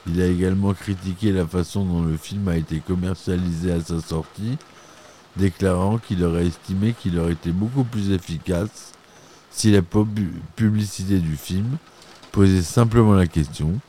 Il 0.08 0.22
a 0.22 0.27
également 0.27 0.74
critiqué 0.74 1.32
la 1.32 1.48
façon 1.48 1.84
dont 1.86 2.01
le 2.01 2.18
film 2.18 2.48
a 2.48 2.58
été 2.58 2.80
commercialisé 2.80 3.72
à 3.72 3.81
sa 3.81 4.01
sortie, 4.01 4.57
déclarant 5.36 5.98
qu'il 5.98 6.24
aurait 6.24 6.48
estimé 6.48 6.94
qu'il 6.94 7.18
aurait 7.20 7.33
été 7.33 7.51
beaucoup 7.51 7.83
plus 7.83 8.12
efficace 8.12 8.92
si 9.51 9.72
la 9.72 9.81
publicité 10.55 11.20
du 11.20 11.38
film 11.38 11.77
posait 12.31 12.62
simplement 12.62 13.14
la 13.14 13.27
question 13.27 13.79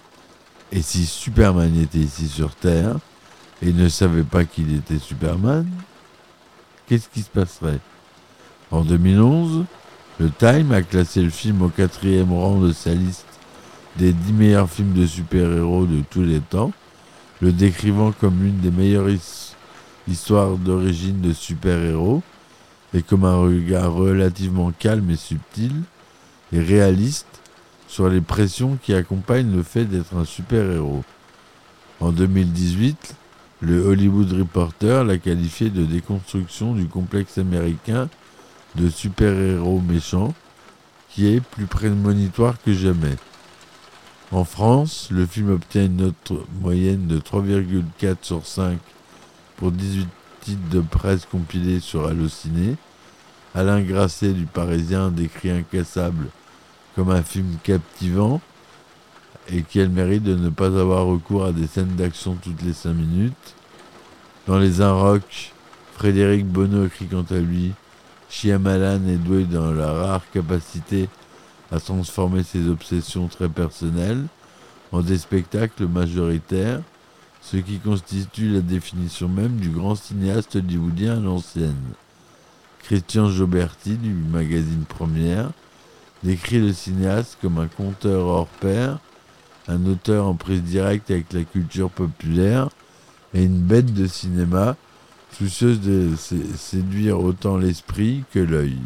et 0.73 0.83
si 0.83 1.07
Superman 1.07 1.77
était 1.81 1.99
ici 1.99 2.29
sur 2.29 2.55
Terre 2.55 2.97
et 3.63 3.73
ne 3.73 3.89
savait 3.89 4.23
pas 4.23 4.45
qu'il 4.45 4.75
était 4.75 4.99
Superman, 4.99 5.67
qu'est-ce 6.87 7.09
qui 7.09 7.23
se 7.23 7.31
passerait? 7.31 7.81
En 8.71 8.85
2011, 8.85 9.65
le 10.19 10.31
Time 10.31 10.73
a 10.73 10.83
classé 10.83 11.23
le 11.23 11.31
film 11.31 11.63
au 11.63 11.69
quatrième 11.69 12.33
rang 12.33 12.59
de 12.59 12.73
sa 12.73 12.95
liste 12.95 13.27
des 13.99 14.13
dix 14.13 14.33
meilleurs 14.33 14.71
films 14.71 14.95
de 14.95 15.07
super-héros 15.07 15.87
de 15.87 16.03
tous 16.11 16.23
les 16.23 16.41
temps, 16.41 16.73
le 17.41 17.53
décrivant 17.53 18.13
comme 18.13 18.45
une 18.45 18.59
des 18.59 18.71
meilleures 18.71 19.09
histoires 20.09 20.57
d'origine 20.57 21.21
de 21.21 21.33
super-héros 21.33 22.23
et 22.95 23.03
comme 23.03 23.25
un 23.25 23.37
regard 23.37 23.93
relativement 23.93 24.73
calme 24.79 25.11
et 25.11 25.17
subtil 25.17 25.73
et 26.53 26.61
réaliste 26.61 27.43
sur 27.89 28.09
les 28.09 28.21
pressions 28.21 28.79
qui 28.83 28.95
accompagnent 28.95 29.55
le 29.55 29.63
fait 29.63 29.85
d'être 29.85 30.17
un 30.17 30.25
super-héros. 30.25 31.05
En 32.01 32.13
2018, 32.13 33.15
le 33.61 33.87
Hollywood 33.87 34.33
Reporter 34.33 35.05
l'a 35.05 35.19
qualifié 35.19 35.71
de 35.71 35.85
déconstruction 35.85 36.75
du 36.75 36.87
complexe 36.87 37.39
américain 37.39 38.09
de 38.77 38.89
super-héros 38.89 39.81
méchants 39.81 40.35
qui 41.09 41.29
est 41.29 41.41
plus 41.41 41.67
prémonitoire 41.67 42.55
que 42.63 42.73
jamais. 42.73 43.17
En 44.33 44.45
France, 44.45 45.09
le 45.11 45.25
film 45.25 45.51
obtient 45.51 45.87
une 45.87 45.97
note 45.97 46.33
moyenne 46.61 47.07
de 47.07 47.19
3,4 47.19 48.17
sur 48.23 48.45
5 48.45 48.79
pour 49.57 49.73
18 49.73 50.07
titres 50.41 50.69
de 50.71 50.81
presse 50.81 51.27
compilés 51.27 51.81
sur 51.81 52.07
Allociné. 52.07 52.77
Alain 53.55 53.81
Grasset 53.81 54.33
du 54.33 54.45
Parisien 54.45 55.11
décrit 55.11 55.51
Incassable 55.51 56.27
comme 56.95 57.11
un 57.11 57.23
film 57.23 57.57
captivant 57.63 58.41
et 59.49 59.63
qui 59.63 59.81
a 59.81 59.85
le 59.85 59.91
mérite 59.91 60.25
de 60.25 60.35
ne 60.35 60.51
pas 60.51 60.67
avoir 60.67 61.07
recours 61.07 61.45
à 61.45 61.53
des 61.53 61.67
scènes 61.67 61.95
d'action 61.97 62.37
toutes 62.43 62.63
les 62.63 62.73
5 62.73 62.93
minutes. 62.93 63.55
Dans 64.47 64.59
Les 64.59 64.81
Inrocks, 64.81 65.53
Frédéric 65.95 66.47
Bonneau 66.47 66.87
écrit 66.87 67.07
quant 67.07 67.25
à 67.31 67.39
lui 67.39 67.73
Shyamalan 68.29 69.07
est 69.09 69.17
doué 69.17 69.45
dans 69.45 69.73
la 69.73 69.93
rare 69.93 70.23
capacité 70.33 71.09
à 71.71 71.81
transformer 71.81 72.43
ses 72.43 72.69
obsessions 72.69 73.29
très 73.29 73.49
personnelles 73.49 74.25
en 74.93 75.01
des 75.01 75.19
spectacles 75.19 75.87
majoritaires, 75.87 76.81
ce 77.41 77.57
qui 77.57 77.79
constitue 77.79 78.49
la 78.49 78.61
définition 78.61 79.29
même 79.29 79.57
du 79.57 79.71
grand 79.71 79.95
cinéaste 79.95 80.57
hollywoodien 80.57 81.19
à 81.19 81.21
l'ancienne. 81.21 81.75
Christian 82.83 83.29
Joberti 83.29 83.97
du 83.97 84.13
magazine 84.13 84.85
Première 84.89 85.51
décrit 86.23 86.61
le 86.61 86.73
cinéaste 86.73 87.39
comme 87.41 87.59
un 87.59 87.67
conteur 87.67 88.27
hors 88.27 88.47
pair, 88.47 88.99
un 89.69 89.85
auteur 89.87 90.27
en 90.27 90.35
prise 90.35 90.63
directe 90.63 91.11
avec 91.11 91.33
la 91.33 91.43
culture 91.43 91.91
populaire 91.91 92.69
et 93.35 93.43
une 93.43 93.61
bête 93.61 93.93
de 93.93 94.07
cinéma 94.07 94.77
soucieuse 95.33 95.81
de 95.81 96.11
séduire 96.57 97.21
autant 97.21 97.57
l'esprit 97.57 98.25
que 98.33 98.39
l'œil. 98.39 98.79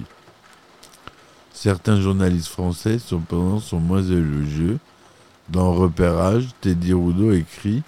Certains 1.52 2.00
journalistes 2.00 2.48
français, 2.48 2.98
cependant, 2.98 3.60
sont 3.60 3.80
moins 3.80 4.02
élogieux. 4.02 4.78
Dans 5.48 5.72
Repérage, 5.72 6.48
Teddy 6.60 6.92
Roudot 6.92 7.32
écrit 7.32 7.82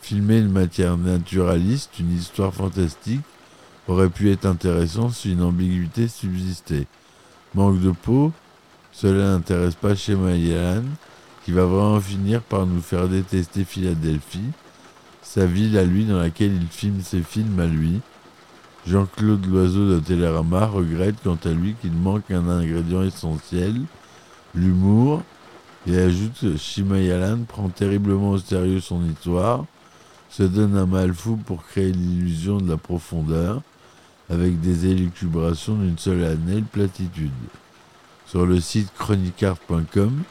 Filmer 0.00 0.38
une 0.38 0.50
matière 0.50 0.96
naturaliste, 0.96 1.98
une 2.00 2.12
histoire 2.16 2.52
fantastique, 2.52 3.20
aurait 3.86 4.08
pu 4.08 4.30
être 4.32 4.46
intéressant 4.46 5.10
si 5.10 5.32
une 5.32 5.42
ambiguïté 5.42 6.08
subsistait. 6.08 6.86
Manque 7.54 7.80
de 7.80 7.90
peau, 7.90 8.32
cela 8.92 9.32
n'intéresse 9.32 9.74
pas 9.74 9.94
chez 9.94 10.14
Yalan, 10.14 10.82
qui 11.44 11.52
va 11.52 11.64
vraiment 11.64 12.00
finir 12.00 12.42
par 12.42 12.66
nous 12.66 12.80
faire 12.80 13.08
détester 13.08 13.64
Philadelphie, 13.64 14.50
sa 15.22 15.46
ville 15.46 15.78
à 15.78 15.84
lui 15.84 16.04
dans 16.04 16.18
laquelle 16.18 16.54
il 16.54 16.68
filme 16.68 17.00
ses 17.00 17.22
films 17.22 17.58
à 17.60 17.66
lui, 17.66 18.00
Jean-Claude 18.86 19.46
Loiseau 19.46 19.88
de 19.88 20.00
Télérama 20.00 20.66
regrette 20.66 21.16
quant 21.22 21.38
à 21.44 21.50
lui 21.50 21.74
qu'il 21.80 21.92
manque 21.92 22.30
un 22.30 22.48
ingrédient 22.48 23.02
essentiel, 23.02 23.80
l'humour, 24.54 25.22
et 25.86 25.98
ajoute 25.98 26.32
que 26.40 26.56
Shimayalan 26.56 27.44
prend 27.44 27.68
terriblement 27.68 28.30
au 28.30 28.38
sérieux 28.38 28.80
son 28.80 29.04
histoire, 29.04 29.64
se 30.30 30.42
donne 30.42 30.76
un 30.76 30.86
mal 30.86 31.12
fou 31.12 31.36
pour 31.36 31.64
créer 31.64 31.92
l'illusion 31.92 32.58
de 32.58 32.68
la 32.68 32.76
profondeur, 32.76 33.62
avec 34.30 34.60
des 34.60 34.86
élucubrations 34.86 35.76
d'une 35.76 35.98
seule 35.98 36.24
année 36.24 36.60
de 36.60 36.66
platitude. 36.66 37.30
Sur 38.26 38.46
le 38.46 38.60
site 38.60 38.92
chronicart.com, 38.98 40.22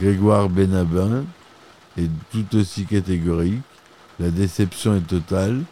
Grégoire 0.00 0.48
Benabin 0.48 1.24
est 1.98 2.10
tout 2.30 2.56
aussi 2.56 2.84
catégorique, 2.86 3.62
la 4.20 4.30
déception 4.30 4.96
est 4.96 5.06
totale, 5.06 5.62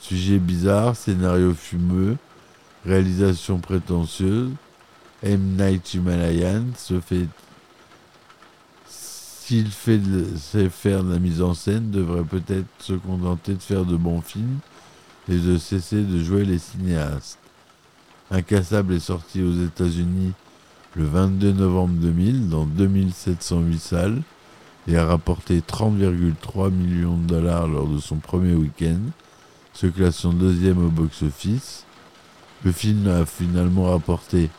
Sujet 0.00 0.38
bizarre, 0.38 0.96
scénario 0.96 1.52
fumeux, 1.52 2.16
réalisation 2.86 3.58
prétentieuse. 3.58 4.50
M. 5.22 5.56
Night 5.58 5.92
Himalayan 5.92 6.64
se 6.76 7.00
fait 7.00 7.28
S'il 8.86 9.70
sait 9.70 10.70
faire 10.70 11.04
de 11.04 11.12
la 11.12 11.18
mise 11.18 11.42
en 11.42 11.52
scène, 11.52 11.90
devrait 11.90 12.24
peut-être 12.24 12.66
se 12.78 12.94
contenter 12.94 13.52
de 13.54 13.62
faire 13.62 13.84
de 13.84 13.96
bons 13.96 14.22
films 14.22 14.58
et 15.28 15.36
de 15.36 15.58
cesser 15.58 16.02
de 16.02 16.22
jouer 16.22 16.46
les 16.46 16.58
cinéastes. 16.58 17.38
Incassable 18.30 18.94
est 18.94 19.00
sorti 19.00 19.42
aux 19.42 19.64
États-Unis 19.64 20.32
le 20.96 21.04
22 21.04 21.52
novembre 21.52 21.94
2000 22.00 22.48
dans 22.48 22.64
2708 22.64 23.78
salles 23.78 24.22
et 24.88 24.96
a 24.96 25.04
rapporté 25.06 25.60
30,3 25.60 26.70
millions 26.70 27.16
de 27.16 27.26
dollars 27.26 27.68
lors 27.68 27.86
de 27.86 27.98
son 27.98 28.16
premier 28.16 28.54
week-end, 28.54 29.00
se 29.72 29.86
classant 29.86 30.32
deuxième 30.32 30.84
au 30.84 30.88
box-office. 30.88 31.84
Le 32.64 32.72
film 32.72 33.06
a 33.08 33.24
finalement 33.26 33.90
rapporté 33.90 34.50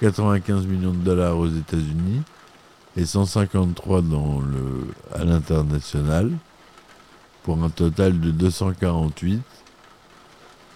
95 0.00 0.66
millions 0.66 0.92
de 0.92 1.04
dollars 1.04 1.38
aux 1.38 1.48
États-Unis 1.48 2.22
et 2.96 3.04
153 3.04 4.02
dans 4.02 4.40
le, 4.40 4.88
à 5.14 5.24
l'international 5.24 6.32
pour 7.42 7.62
un 7.62 7.70
total 7.70 8.20
de 8.20 8.30
248 8.30 9.42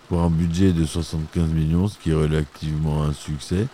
pour 0.08 0.22
un 0.22 0.30
budget 0.30 0.72
de 0.72 0.84
75 0.84 1.50
millions, 1.50 1.86
ce 1.86 1.96
qui 1.98 2.10
est 2.10 2.14
relativement 2.14 3.04
un 3.04 3.12
succès. 3.12 3.68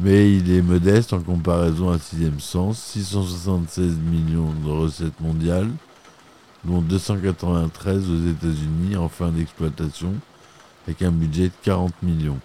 Mais 0.00 0.32
il 0.32 0.50
est 0.52 0.62
modeste 0.62 1.12
en 1.12 1.20
comparaison 1.20 1.90
à 1.90 1.98
Sixième 1.98 2.38
Sens, 2.38 2.78
676 2.78 3.96
millions 3.96 4.52
de 4.64 4.70
recettes 4.70 5.20
mondiales, 5.20 5.70
dont 6.64 6.80
293 6.80 8.08
aux 8.08 8.28
États-Unis 8.30 8.96
en 8.96 9.08
fin 9.08 9.30
d'exploitation, 9.30 10.14
avec 10.86 11.02
un 11.02 11.10
budget 11.10 11.48
de 11.48 11.52
40 11.64 12.00
millions. 12.02 12.38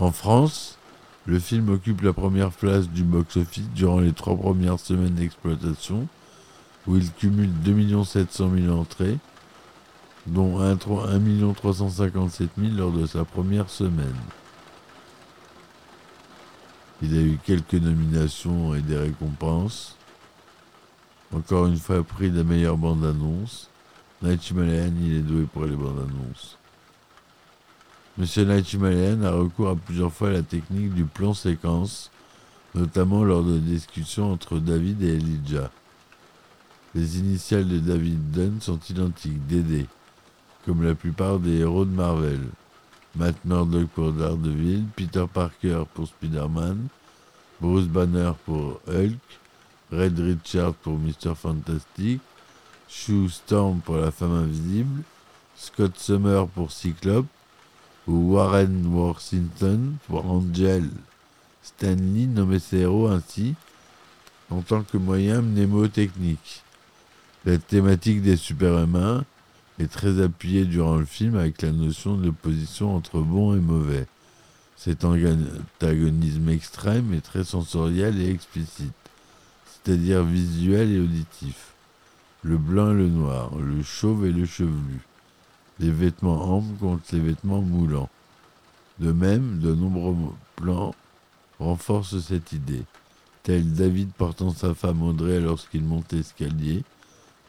En 0.00 0.10
France, 0.10 0.76
le 1.26 1.38
film 1.38 1.68
occupe 1.68 2.02
la 2.02 2.12
première 2.12 2.50
place 2.50 2.88
du 2.88 3.04
box-office 3.04 3.70
durant 3.76 4.00
les 4.00 4.12
trois 4.12 4.36
premières 4.36 4.80
semaines 4.80 5.14
d'exploitation, 5.14 6.08
où 6.88 6.96
il 6.96 7.12
cumule 7.12 7.52
2 7.62 8.02
700 8.04 8.50
000 8.58 8.76
entrées, 8.76 9.18
dont 10.26 10.58
1 10.60 10.76
357 10.76 12.48
000 12.58 12.72
lors 12.74 12.90
de 12.90 13.06
sa 13.06 13.24
première 13.24 13.70
semaine. 13.70 14.16
Il 17.04 17.18
a 17.18 17.20
eu 17.20 17.38
quelques 17.44 17.74
nominations 17.74 18.76
et 18.76 18.80
des 18.80 18.96
récompenses. 18.96 19.96
Encore 21.34 21.66
une 21.66 21.76
fois, 21.76 22.04
prix 22.04 22.30
de 22.30 22.38
la 22.38 22.44
meilleure 22.44 22.76
bande-annonce. 22.76 23.68
Night 24.22 24.40
Shyamalan, 24.40 24.92
il 25.02 25.16
est 25.16 25.22
doué 25.22 25.46
pour 25.52 25.64
les 25.64 25.74
bandes-annonces. 25.74 26.58
Monsieur 28.16 28.44
Night 28.44 28.68
Shyamalan 28.68 29.24
a 29.24 29.32
recours 29.32 29.70
à 29.70 29.74
plusieurs 29.74 30.12
fois 30.12 30.28
à 30.28 30.32
la 30.32 30.42
technique 30.42 30.94
du 30.94 31.04
plan 31.04 31.34
séquence, 31.34 32.12
notamment 32.76 33.24
lors 33.24 33.42
de 33.42 33.58
discussions 33.58 34.30
entre 34.30 34.58
David 34.58 35.02
et 35.02 35.16
Elijah. 35.16 35.72
Les 36.94 37.18
initiales 37.18 37.66
de 37.66 37.78
David 37.78 38.30
Dunn 38.30 38.60
sont 38.60 38.78
identiques, 38.88 39.44
DD, 39.48 39.86
comme 40.64 40.84
la 40.84 40.94
plupart 40.94 41.40
des 41.40 41.58
héros 41.58 41.84
de 41.84 41.90
Marvel. 41.90 42.40
Matt 43.14 43.44
Murdock 43.44 43.88
pour 43.88 44.12
Daredevil, 44.12 44.84
Peter 44.96 45.26
Parker 45.32 45.84
pour 45.92 46.08
Spider-Man, 46.08 46.88
Bruce 47.60 47.86
Banner 47.86 48.32
pour 48.46 48.80
Hulk, 48.88 49.18
Red 49.90 50.18
Richard 50.18 50.74
pour 50.74 50.98
Mr. 50.98 51.34
Fantastic, 51.36 52.20
Sue 52.88 53.28
Storm 53.28 53.80
pour 53.80 53.96
la 53.96 54.10
femme 54.10 54.32
invisible, 54.32 55.02
Scott 55.56 55.92
Summer 55.98 56.48
pour 56.48 56.72
Cyclope, 56.72 57.26
ou 58.06 58.34
Warren 58.34 58.86
Worthington 58.86 59.94
pour 60.08 60.24
Angel. 60.26 60.88
Stanley 61.62 62.26
nommait 62.26 62.58
ses 62.58 62.78
héros 62.78 63.08
ainsi 63.08 63.54
en 64.50 64.62
tant 64.62 64.82
que 64.82 64.96
moyen 64.96 65.42
mnémotechnique. 65.42 66.62
La 67.44 67.58
thématique 67.58 68.22
des 68.22 68.36
super-humains 68.36 69.24
est 69.78 69.90
très 69.90 70.22
appuyée 70.22 70.64
durant 70.64 70.96
le 70.96 71.04
film 71.04 71.36
avec 71.36 71.62
la 71.62 71.72
notion 71.72 72.16
de 72.16 72.26
l'opposition 72.26 72.94
entre 72.94 73.20
bon 73.20 73.56
et 73.56 73.60
mauvais. 73.60 74.06
Cet 74.76 75.04
antagonisme 75.04 76.48
extrême 76.48 77.14
est 77.14 77.20
très 77.20 77.44
sensoriel 77.44 78.20
et 78.20 78.30
explicite, 78.30 78.92
c'est-à-dire 79.64 80.24
visuel 80.24 80.90
et 80.90 80.98
auditif. 80.98 81.72
Le 82.42 82.58
blanc 82.58 82.90
et 82.90 82.94
le 82.94 83.08
noir, 83.08 83.56
le 83.56 83.82
chauve 83.82 84.26
et 84.26 84.32
le 84.32 84.44
chevelu, 84.44 85.00
les 85.78 85.90
vêtements 85.90 86.56
amples 86.56 86.76
contre 86.80 87.04
les 87.12 87.20
vêtements 87.20 87.62
moulants. 87.62 88.10
De 88.98 89.12
même, 89.12 89.60
de 89.60 89.72
nombreux 89.74 90.16
plans 90.56 90.94
renforcent 91.60 92.18
cette 92.18 92.52
idée, 92.52 92.82
tel 93.44 93.72
David 93.72 94.10
portant 94.12 94.50
sa 94.50 94.74
femme 94.74 95.02
Audrey 95.02 95.40
lorsqu'il 95.40 95.84
monte 95.84 96.12
l'escalier, 96.12 96.82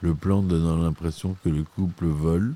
le 0.04 0.14
plan 0.14 0.42
donnant 0.42 0.84
l'impression 0.84 1.38
que 1.46 1.50
le 1.50 1.64
couple 1.64 2.08
vole, 2.08 2.56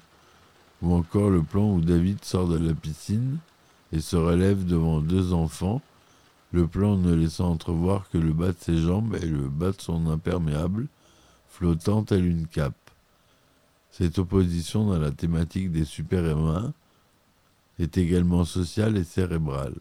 ou 0.81 0.93
encore 0.93 1.29
le 1.29 1.41
plan 1.41 1.71
où 1.71 1.79
David 1.79 2.25
sort 2.25 2.49
de 2.49 2.57
la 2.57 2.73
piscine 2.73 3.37
et 3.93 4.01
se 4.01 4.17
relève 4.17 4.65
devant 4.65 4.99
deux 4.99 5.31
enfants, 5.31 5.81
le 6.51 6.67
plan 6.67 6.97
ne 6.97 7.13
laissant 7.15 7.51
entrevoir 7.51 8.09
que 8.09 8.17
le 8.17 8.33
bas 8.33 8.49
de 8.49 8.57
ses 8.59 8.77
jambes 8.79 9.15
et 9.21 9.25
le 9.25 9.47
bas 9.47 9.71
de 9.71 9.79
son 9.79 10.07
imperméable, 10.07 10.87
flottant 11.47 12.03
tel 12.03 12.25
une 12.25 12.47
cape. 12.47 12.75
Cette 13.91 14.19
opposition 14.19 14.85
dans 14.85 14.99
la 14.99 15.11
thématique 15.11 15.71
des 15.71 15.85
super-humains 15.85 16.73
est 17.79 17.97
également 17.97 18.43
sociale 18.43 18.97
et 18.97 19.05
cérébrale. 19.05 19.75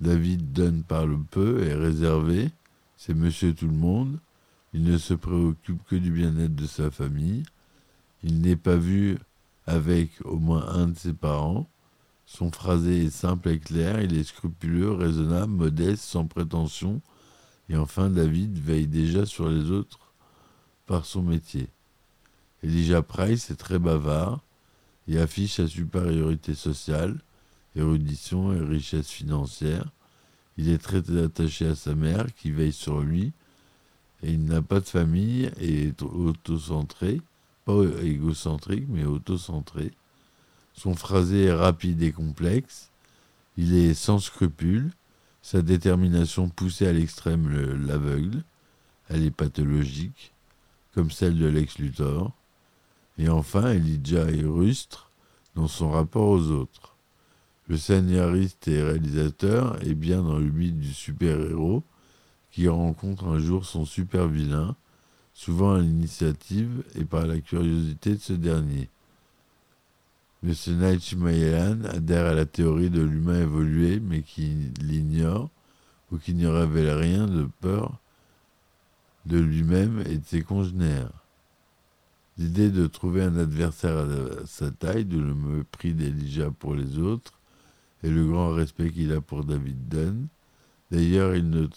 David 0.00 0.52
Dunn 0.52 0.82
parle 0.82 1.16
peu 1.30 1.62
et 1.62 1.74
réservé, 1.74 2.50
c'est 2.96 3.14
monsieur 3.14 3.54
tout 3.54 3.68
le 3.68 3.72
monde, 3.72 4.18
il 4.72 4.84
ne 4.84 4.98
se 4.98 5.14
préoccupe 5.14 5.82
que 5.84 5.96
du 5.96 6.10
bien-être 6.10 6.54
de 6.54 6.66
sa 6.66 6.90
famille, 6.90 7.42
il 8.22 8.40
n'est 8.40 8.56
pas 8.56 8.76
vu 8.76 9.18
avec 9.66 10.10
au 10.24 10.38
moins 10.38 10.66
un 10.68 10.88
de 10.88 10.98
ses 10.98 11.12
parents, 11.12 11.68
son 12.26 12.50
phrasé 12.50 13.04
est 13.04 13.10
simple 13.10 13.50
et 13.50 13.58
clair, 13.58 14.00
il 14.00 14.16
est 14.16 14.24
scrupuleux, 14.24 14.92
raisonnable, 14.92 15.52
modeste, 15.52 16.02
sans 16.02 16.26
prétention, 16.26 17.02
et 17.68 17.76
enfin 17.76 18.08
David 18.08 18.58
veille 18.58 18.86
déjà 18.86 19.26
sur 19.26 19.48
les 19.48 19.70
autres 19.70 20.12
par 20.86 21.04
son 21.04 21.22
métier. 21.22 21.68
Elijah 22.62 23.02
Price 23.02 23.50
est 23.50 23.56
très 23.56 23.78
bavard 23.78 24.40
et 25.08 25.18
affiche 25.18 25.56
sa 25.56 25.66
supériorité 25.66 26.54
sociale, 26.54 27.20
érudition 27.76 28.52
et 28.52 28.60
richesse 28.60 29.10
financière. 29.10 29.90
Il 30.56 30.68
est 30.68 30.78
très 30.78 31.16
attaché 31.18 31.66
à 31.66 31.74
sa 31.74 31.94
mère 31.94 32.26
qui 32.34 32.50
veille 32.50 32.72
sur 32.72 33.00
lui 33.00 33.32
il 34.30 34.44
n'a 34.44 34.62
pas 34.62 34.80
de 34.80 34.86
famille 34.86 35.50
et 35.60 35.88
est 35.88 36.02
autocentré, 36.02 37.20
pas 37.64 37.82
égocentrique 38.02 38.86
mais 38.88 39.04
autocentré. 39.04 39.92
Son 40.74 40.94
phrasé 40.94 41.44
est 41.44 41.52
rapide 41.52 42.02
et 42.02 42.12
complexe. 42.12 42.90
Il 43.56 43.74
est 43.74 43.94
sans 43.94 44.18
scrupules. 44.18 44.90
Sa 45.42 45.60
détermination 45.60 46.48
poussée 46.48 46.86
à 46.86 46.92
l'extrême 46.92 47.48
le- 47.48 47.74
l'aveugle. 47.76 48.42
Elle 49.08 49.24
est 49.24 49.30
pathologique, 49.30 50.32
comme 50.94 51.10
celle 51.10 51.38
de 51.38 51.46
Lex 51.46 51.78
Luthor. 51.78 52.32
Et 53.18 53.28
enfin, 53.28 53.72
Elijah 53.72 54.30
est 54.30 54.44
rustre 54.44 55.10
dans 55.54 55.68
son 55.68 55.90
rapport 55.90 56.28
aux 56.28 56.50
autres. 56.50 56.94
Le 57.68 57.76
scénariste 57.76 58.68
et 58.68 58.82
réalisateur 58.82 59.82
est 59.82 59.94
bien 59.94 60.22
dans 60.22 60.38
le 60.38 60.50
mythe 60.50 60.78
du 60.80 60.94
super-héros 60.94 61.82
qui 62.52 62.68
rencontre 62.68 63.26
un 63.26 63.38
jour 63.38 63.64
son 63.64 63.84
super-vilain, 63.84 64.76
souvent 65.34 65.74
à 65.74 65.80
l'initiative 65.80 66.84
et 66.94 67.04
par 67.04 67.26
la 67.26 67.40
curiosité 67.40 68.14
de 68.14 68.20
ce 68.20 68.34
dernier. 68.34 68.88
M. 70.44 70.52
Night 70.68 71.02
Shyamalan 71.02 71.84
adhère 71.84 72.26
à 72.26 72.34
la 72.34 72.44
théorie 72.44 72.90
de 72.90 73.00
l'humain 73.00 73.40
évolué, 73.40 74.00
mais 74.00 74.22
qui 74.22 74.70
l'ignore 74.80 75.48
ou 76.10 76.18
qui 76.18 76.34
ne 76.34 76.46
révèle 76.46 76.90
rien 76.90 77.26
de 77.26 77.48
peur 77.60 77.98
de 79.24 79.38
lui-même 79.38 80.02
et 80.06 80.18
de 80.18 80.24
ses 80.24 80.42
congénères. 80.42 81.12
L'idée 82.38 82.70
de 82.70 82.86
trouver 82.86 83.22
un 83.22 83.36
adversaire 83.36 83.98
à 83.98 84.46
sa 84.46 84.70
taille, 84.70 85.04
de 85.04 85.18
le 85.18 85.34
mépris 85.34 85.94
d'Elijah 85.94 86.50
pour 86.50 86.74
les 86.74 86.98
autres, 86.98 87.32
et 88.02 88.10
le 88.10 88.26
grand 88.26 88.50
respect 88.50 88.90
qu'il 88.90 89.12
a 89.12 89.20
pour 89.20 89.44
David 89.44 89.88
Dunn. 89.88 90.26
D'ailleurs, 90.90 91.36
il 91.36 91.48
ne, 91.48 91.68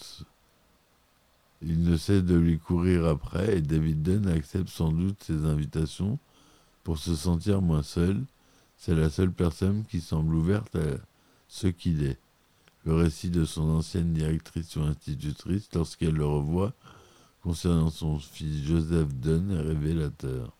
il 1.62 1.82
ne 1.82 1.96
cesse 1.96 2.22
de 2.22 2.34
lui 2.34 2.58
courir 2.58 3.06
après, 3.06 3.58
et 3.58 3.60
David 3.62 4.02
Dunn 4.02 4.28
accepte 4.28 4.68
sans 4.68 4.92
doute 4.92 5.22
ses 5.22 5.44
invitations 5.44 6.18
pour 6.84 6.98
se 6.98 7.14
sentir 7.14 7.62
moins 7.62 7.82
seul. 7.82 8.22
C'est 8.76 8.94
la 8.94 9.10
seule 9.10 9.32
personne 9.32 9.84
qui 9.84 10.00
semble 10.00 10.34
ouverte 10.34 10.76
à 10.76 10.98
ce 11.48 11.66
qu'il 11.66 12.04
est. 12.04 12.18
Le 12.84 12.94
récit 12.94 13.30
de 13.30 13.44
son 13.44 13.68
ancienne 13.70 14.12
directrice 14.12 14.76
ou 14.76 14.82
institutrice, 14.82 15.68
lorsqu'elle 15.74 16.14
le 16.14 16.26
revoit, 16.26 16.72
concernant 17.42 17.90
son 17.90 18.18
fils 18.18 18.64
Joseph 18.64 19.12
Dunn, 19.14 19.50
est 19.50 19.60
révélateur. 19.60 20.52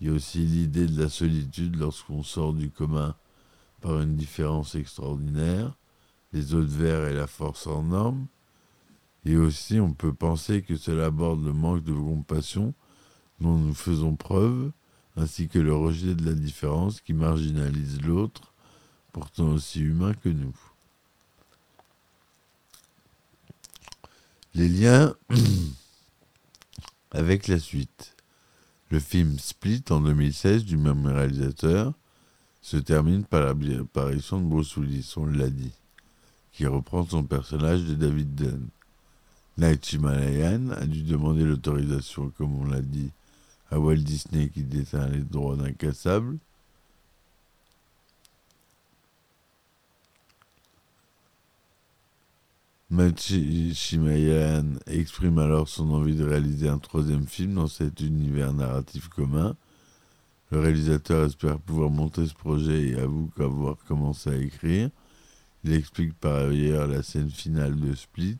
Il 0.00 0.08
y 0.08 0.10
a 0.10 0.14
aussi 0.14 0.38
l'idée 0.38 0.86
de 0.86 1.00
la 1.00 1.08
solitude 1.08 1.76
lorsqu'on 1.76 2.22
sort 2.22 2.52
du 2.52 2.70
commun 2.70 3.14
par 3.80 4.00
une 4.00 4.16
différence 4.16 4.74
extraordinaire, 4.74 5.72
les 6.32 6.54
autres 6.54 6.72
vers 6.72 7.06
et 7.08 7.14
la 7.14 7.26
force 7.26 7.66
en 7.66 7.82
norme. 7.82 8.26
Et 9.24 9.36
aussi, 9.36 9.80
on 9.80 9.92
peut 9.92 10.12
penser 10.12 10.62
que 10.62 10.76
cela 10.76 11.06
aborde 11.06 11.44
le 11.44 11.52
manque 11.52 11.84
de 11.84 11.92
compassion 11.92 12.74
dont 13.40 13.56
nous 13.56 13.74
faisons 13.74 14.16
preuve, 14.16 14.70
ainsi 15.16 15.48
que 15.48 15.58
le 15.58 15.74
rejet 15.74 16.14
de 16.14 16.24
la 16.24 16.34
différence 16.34 17.00
qui 17.00 17.14
marginalise 17.14 18.02
l'autre, 18.02 18.52
pourtant 19.12 19.48
aussi 19.48 19.80
humain 19.80 20.12
que 20.14 20.28
nous. 20.28 20.54
Les 24.54 24.68
liens 24.68 25.14
avec 27.10 27.48
la 27.48 27.58
suite. 27.58 28.14
Le 28.90 29.00
film 29.00 29.38
Split 29.38 29.84
en 29.90 30.00
2016 30.00 30.64
du 30.64 30.76
même 30.76 31.06
réalisateur 31.06 31.94
se 32.60 32.76
termine 32.76 33.24
par 33.24 33.54
l'apparition 33.54 34.40
de 34.40 34.46
Bruce 34.46 34.76
Willis, 34.76 35.12
on 35.16 35.26
l'a 35.26 35.50
dit, 35.50 35.72
qui 36.52 36.66
reprend 36.66 37.04
son 37.04 37.24
personnage 37.24 37.82
de 37.84 37.94
David 37.94 38.34
Dunn. 38.34 38.68
Night 39.56 39.92
Himalayan 39.92 40.70
a 40.70 40.86
dû 40.86 41.02
demander 41.02 41.44
l'autorisation, 41.44 42.30
comme 42.36 42.54
on 42.60 42.64
l'a 42.64 42.80
dit, 42.80 43.10
à 43.70 43.78
Walt 43.78 43.96
Disney 43.96 44.48
qui 44.48 44.62
détient 44.62 45.08
les 45.08 45.20
droits 45.20 45.56
d'incassable. 45.56 46.38
Shimayan 53.16 54.78
exprime 54.86 55.38
alors 55.38 55.68
son 55.68 55.90
envie 55.90 56.14
de 56.14 56.24
réaliser 56.24 56.68
un 56.68 56.78
troisième 56.78 57.26
film 57.26 57.54
dans 57.54 57.66
cet 57.66 58.00
univers 58.00 58.52
narratif 58.52 59.08
commun. 59.08 59.56
Le 60.50 60.60
réalisateur 60.60 61.24
espère 61.26 61.58
pouvoir 61.58 61.90
monter 61.90 62.26
ce 62.26 62.34
projet 62.34 62.88
et 62.88 62.94
avoue 62.96 63.30
qu'avoir 63.36 63.76
commencé 63.88 64.30
à 64.30 64.36
écrire. 64.36 64.90
Il 65.64 65.72
explique 65.72 66.14
par 66.14 66.48
ailleurs 66.48 66.86
la 66.86 67.02
scène 67.02 67.30
finale 67.30 67.80
de 67.80 67.94
Split, 67.94 68.38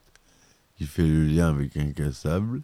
qui 0.76 0.86
fait 0.86 1.06
le 1.06 1.26
lien 1.26 1.48
avec 1.48 1.76
Incassable, 1.76 2.62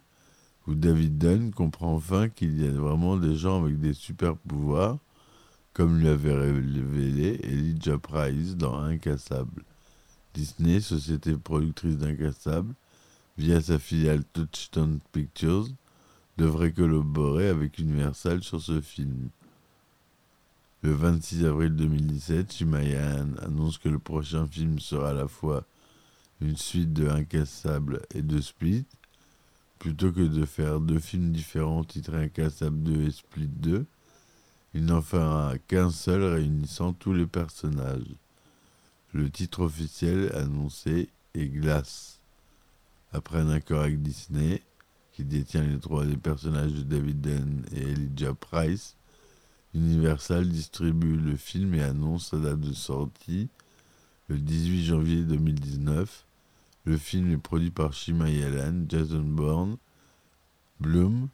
où 0.67 0.75
David 0.75 1.17
Dunn 1.17 1.51
comprend 1.51 1.93
enfin 1.95 2.29
qu'il 2.29 2.61
y 2.61 2.67
a 2.67 2.71
vraiment 2.71 3.17
des 3.17 3.35
gens 3.35 3.63
avec 3.63 3.79
des 3.79 3.93
super 3.93 4.35
pouvoirs, 4.35 4.97
comme 5.73 5.99
lui 5.99 6.07
avait 6.07 6.35
révélé 6.35 7.39
Elijah 7.43 7.97
Price 7.97 8.55
dans 8.57 8.77
Incassable. 8.77 9.63
Disney, 10.33 10.79
société 10.79 11.35
productrice 11.35 11.97
d'Incassable, 11.97 12.73
via 13.37 13.61
sa 13.61 13.79
filiale 13.79 14.23
Touchstone 14.33 14.99
Pictures, 15.11 15.67
devrait 16.37 16.71
collaborer 16.71 17.49
avec 17.49 17.79
Universal 17.79 18.43
sur 18.43 18.61
ce 18.61 18.81
film. 18.81 19.29
Le 20.83 20.93
26 20.93 21.45
avril 21.45 21.75
2017, 21.75 22.53
Shimayan 22.53 23.35
annonce 23.41 23.77
que 23.77 23.89
le 23.89 23.99
prochain 23.99 24.47
film 24.47 24.79
sera 24.79 25.09
à 25.09 25.13
la 25.13 25.27
fois 25.27 25.63
une 26.41 26.57
suite 26.57 26.91
de 26.93 27.07
Incassable 27.07 28.01
et 28.13 28.21
de 28.21 28.41
Split, 28.41 28.85
plutôt 29.79 30.11
que 30.11 30.21
de 30.21 30.45
faire 30.45 30.79
deux 30.79 30.99
films 30.99 31.31
différents 31.31 31.83
titrés 31.83 32.23
Incassable 32.23 32.81
2 32.83 33.03
et 33.03 33.11
Split 33.11 33.47
2, 33.47 33.85
il 34.73 34.85
n'en 34.85 35.01
fera 35.01 35.53
qu'un 35.67 35.91
seul 35.91 36.23
réunissant 36.23 36.93
tous 36.93 37.13
les 37.13 37.27
personnages. 37.27 38.15
Le 39.13 39.29
titre 39.29 39.61
officiel 39.61 40.31
annoncé 40.35 41.09
est 41.33 41.47
Glass. 41.47 42.21
Après 43.11 43.39
un 43.39 43.49
accord 43.49 43.81
avec 43.81 44.01
Disney, 44.01 44.63
qui 45.11 45.25
détient 45.25 45.63
les 45.63 45.77
droits 45.77 46.05
des 46.05 46.17
personnages 46.17 46.71
de 46.71 46.83
David 46.83 47.21
Dunn 47.21 47.65
et 47.73 47.81
Elijah 47.81 48.33
Price, 48.33 48.95
Universal 49.73 50.49
distribue 50.49 51.17
le 51.17 51.35
film 51.35 51.73
et 51.75 51.83
annonce 51.83 52.29
sa 52.29 52.37
date 52.37 52.59
de 52.59 52.73
sortie 52.73 53.49
le 54.27 54.37
18 54.37 54.85
janvier 54.85 55.23
2019. 55.23 56.25
Le 56.85 56.97
film 56.97 57.31
est 57.31 57.37
produit 57.37 57.71
par 57.71 57.93
Shima 57.93 58.29
Yalan, 58.29 58.85
Jason 58.89 59.21
Bourne, 59.21 59.77
Bloom, 60.79 61.29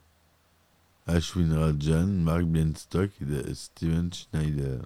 Ashwin 1.06 1.54
Rajan, 1.54 2.06
Mark 2.06 2.44
Bienstock 2.44 3.10
et 3.22 3.54
Steven 3.54 4.12
Schneider. 4.12 4.82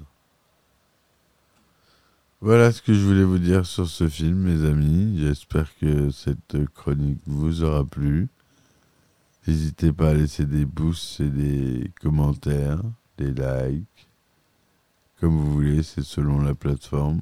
Voilà 2.40 2.72
ce 2.72 2.82
que 2.82 2.94
je 2.94 3.04
voulais 3.04 3.24
vous 3.24 3.38
dire 3.38 3.66
sur 3.66 3.88
ce 3.88 4.08
film, 4.08 4.38
mes 4.38 4.64
amis. 4.64 5.18
J'espère 5.18 5.76
que 5.78 6.10
cette 6.10 6.64
chronique 6.74 7.20
vous 7.26 7.62
aura 7.62 7.84
plu. 7.84 8.28
N'hésitez 9.46 9.92
pas 9.92 10.10
à 10.10 10.14
laisser 10.14 10.44
des 10.46 10.66
pouces 10.66 11.18
et 11.20 11.28
des 11.28 11.90
commentaires, 12.00 12.82
des 13.18 13.32
likes. 13.32 14.08
Comme 15.20 15.36
vous 15.36 15.52
voulez, 15.52 15.82
c'est 15.82 16.02
selon 16.02 16.40
la 16.40 16.54
plateforme. 16.54 17.20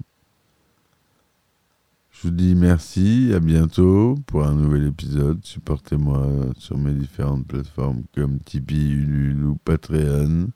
Je 2.21 2.29
vous 2.29 2.35
dis 2.35 2.55
merci, 2.55 3.33
à 3.35 3.41
bientôt 3.41 4.15
pour 4.27 4.45
un 4.45 4.53
nouvel 4.53 4.89
épisode. 4.89 5.43
Supportez-moi 5.43 6.29
sur 6.59 6.77
mes 6.77 6.93
différentes 6.93 7.47
plateformes 7.47 8.03
comme 8.15 8.41
Tipeee, 8.41 8.93
Ulule 8.93 9.43
ou 9.47 9.55
Patreon. 9.55 10.49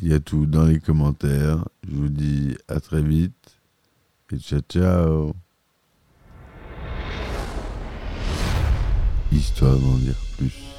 Il 0.00 0.06
y 0.06 0.14
a 0.14 0.20
tout 0.20 0.46
dans 0.46 0.64
les 0.64 0.78
commentaires. 0.78 1.64
Je 1.88 1.92
vous 1.92 2.08
dis 2.08 2.56
à 2.68 2.78
très 2.78 3.02
vite 3.02 3.58
et 4.30 4.38
ciao 4.38 4.60
ciao. 4.60 5.32
Histoire 9.32 9.76
d'en 9.76 9.96
dire 9.96 10.14
plus. 10.38 10.73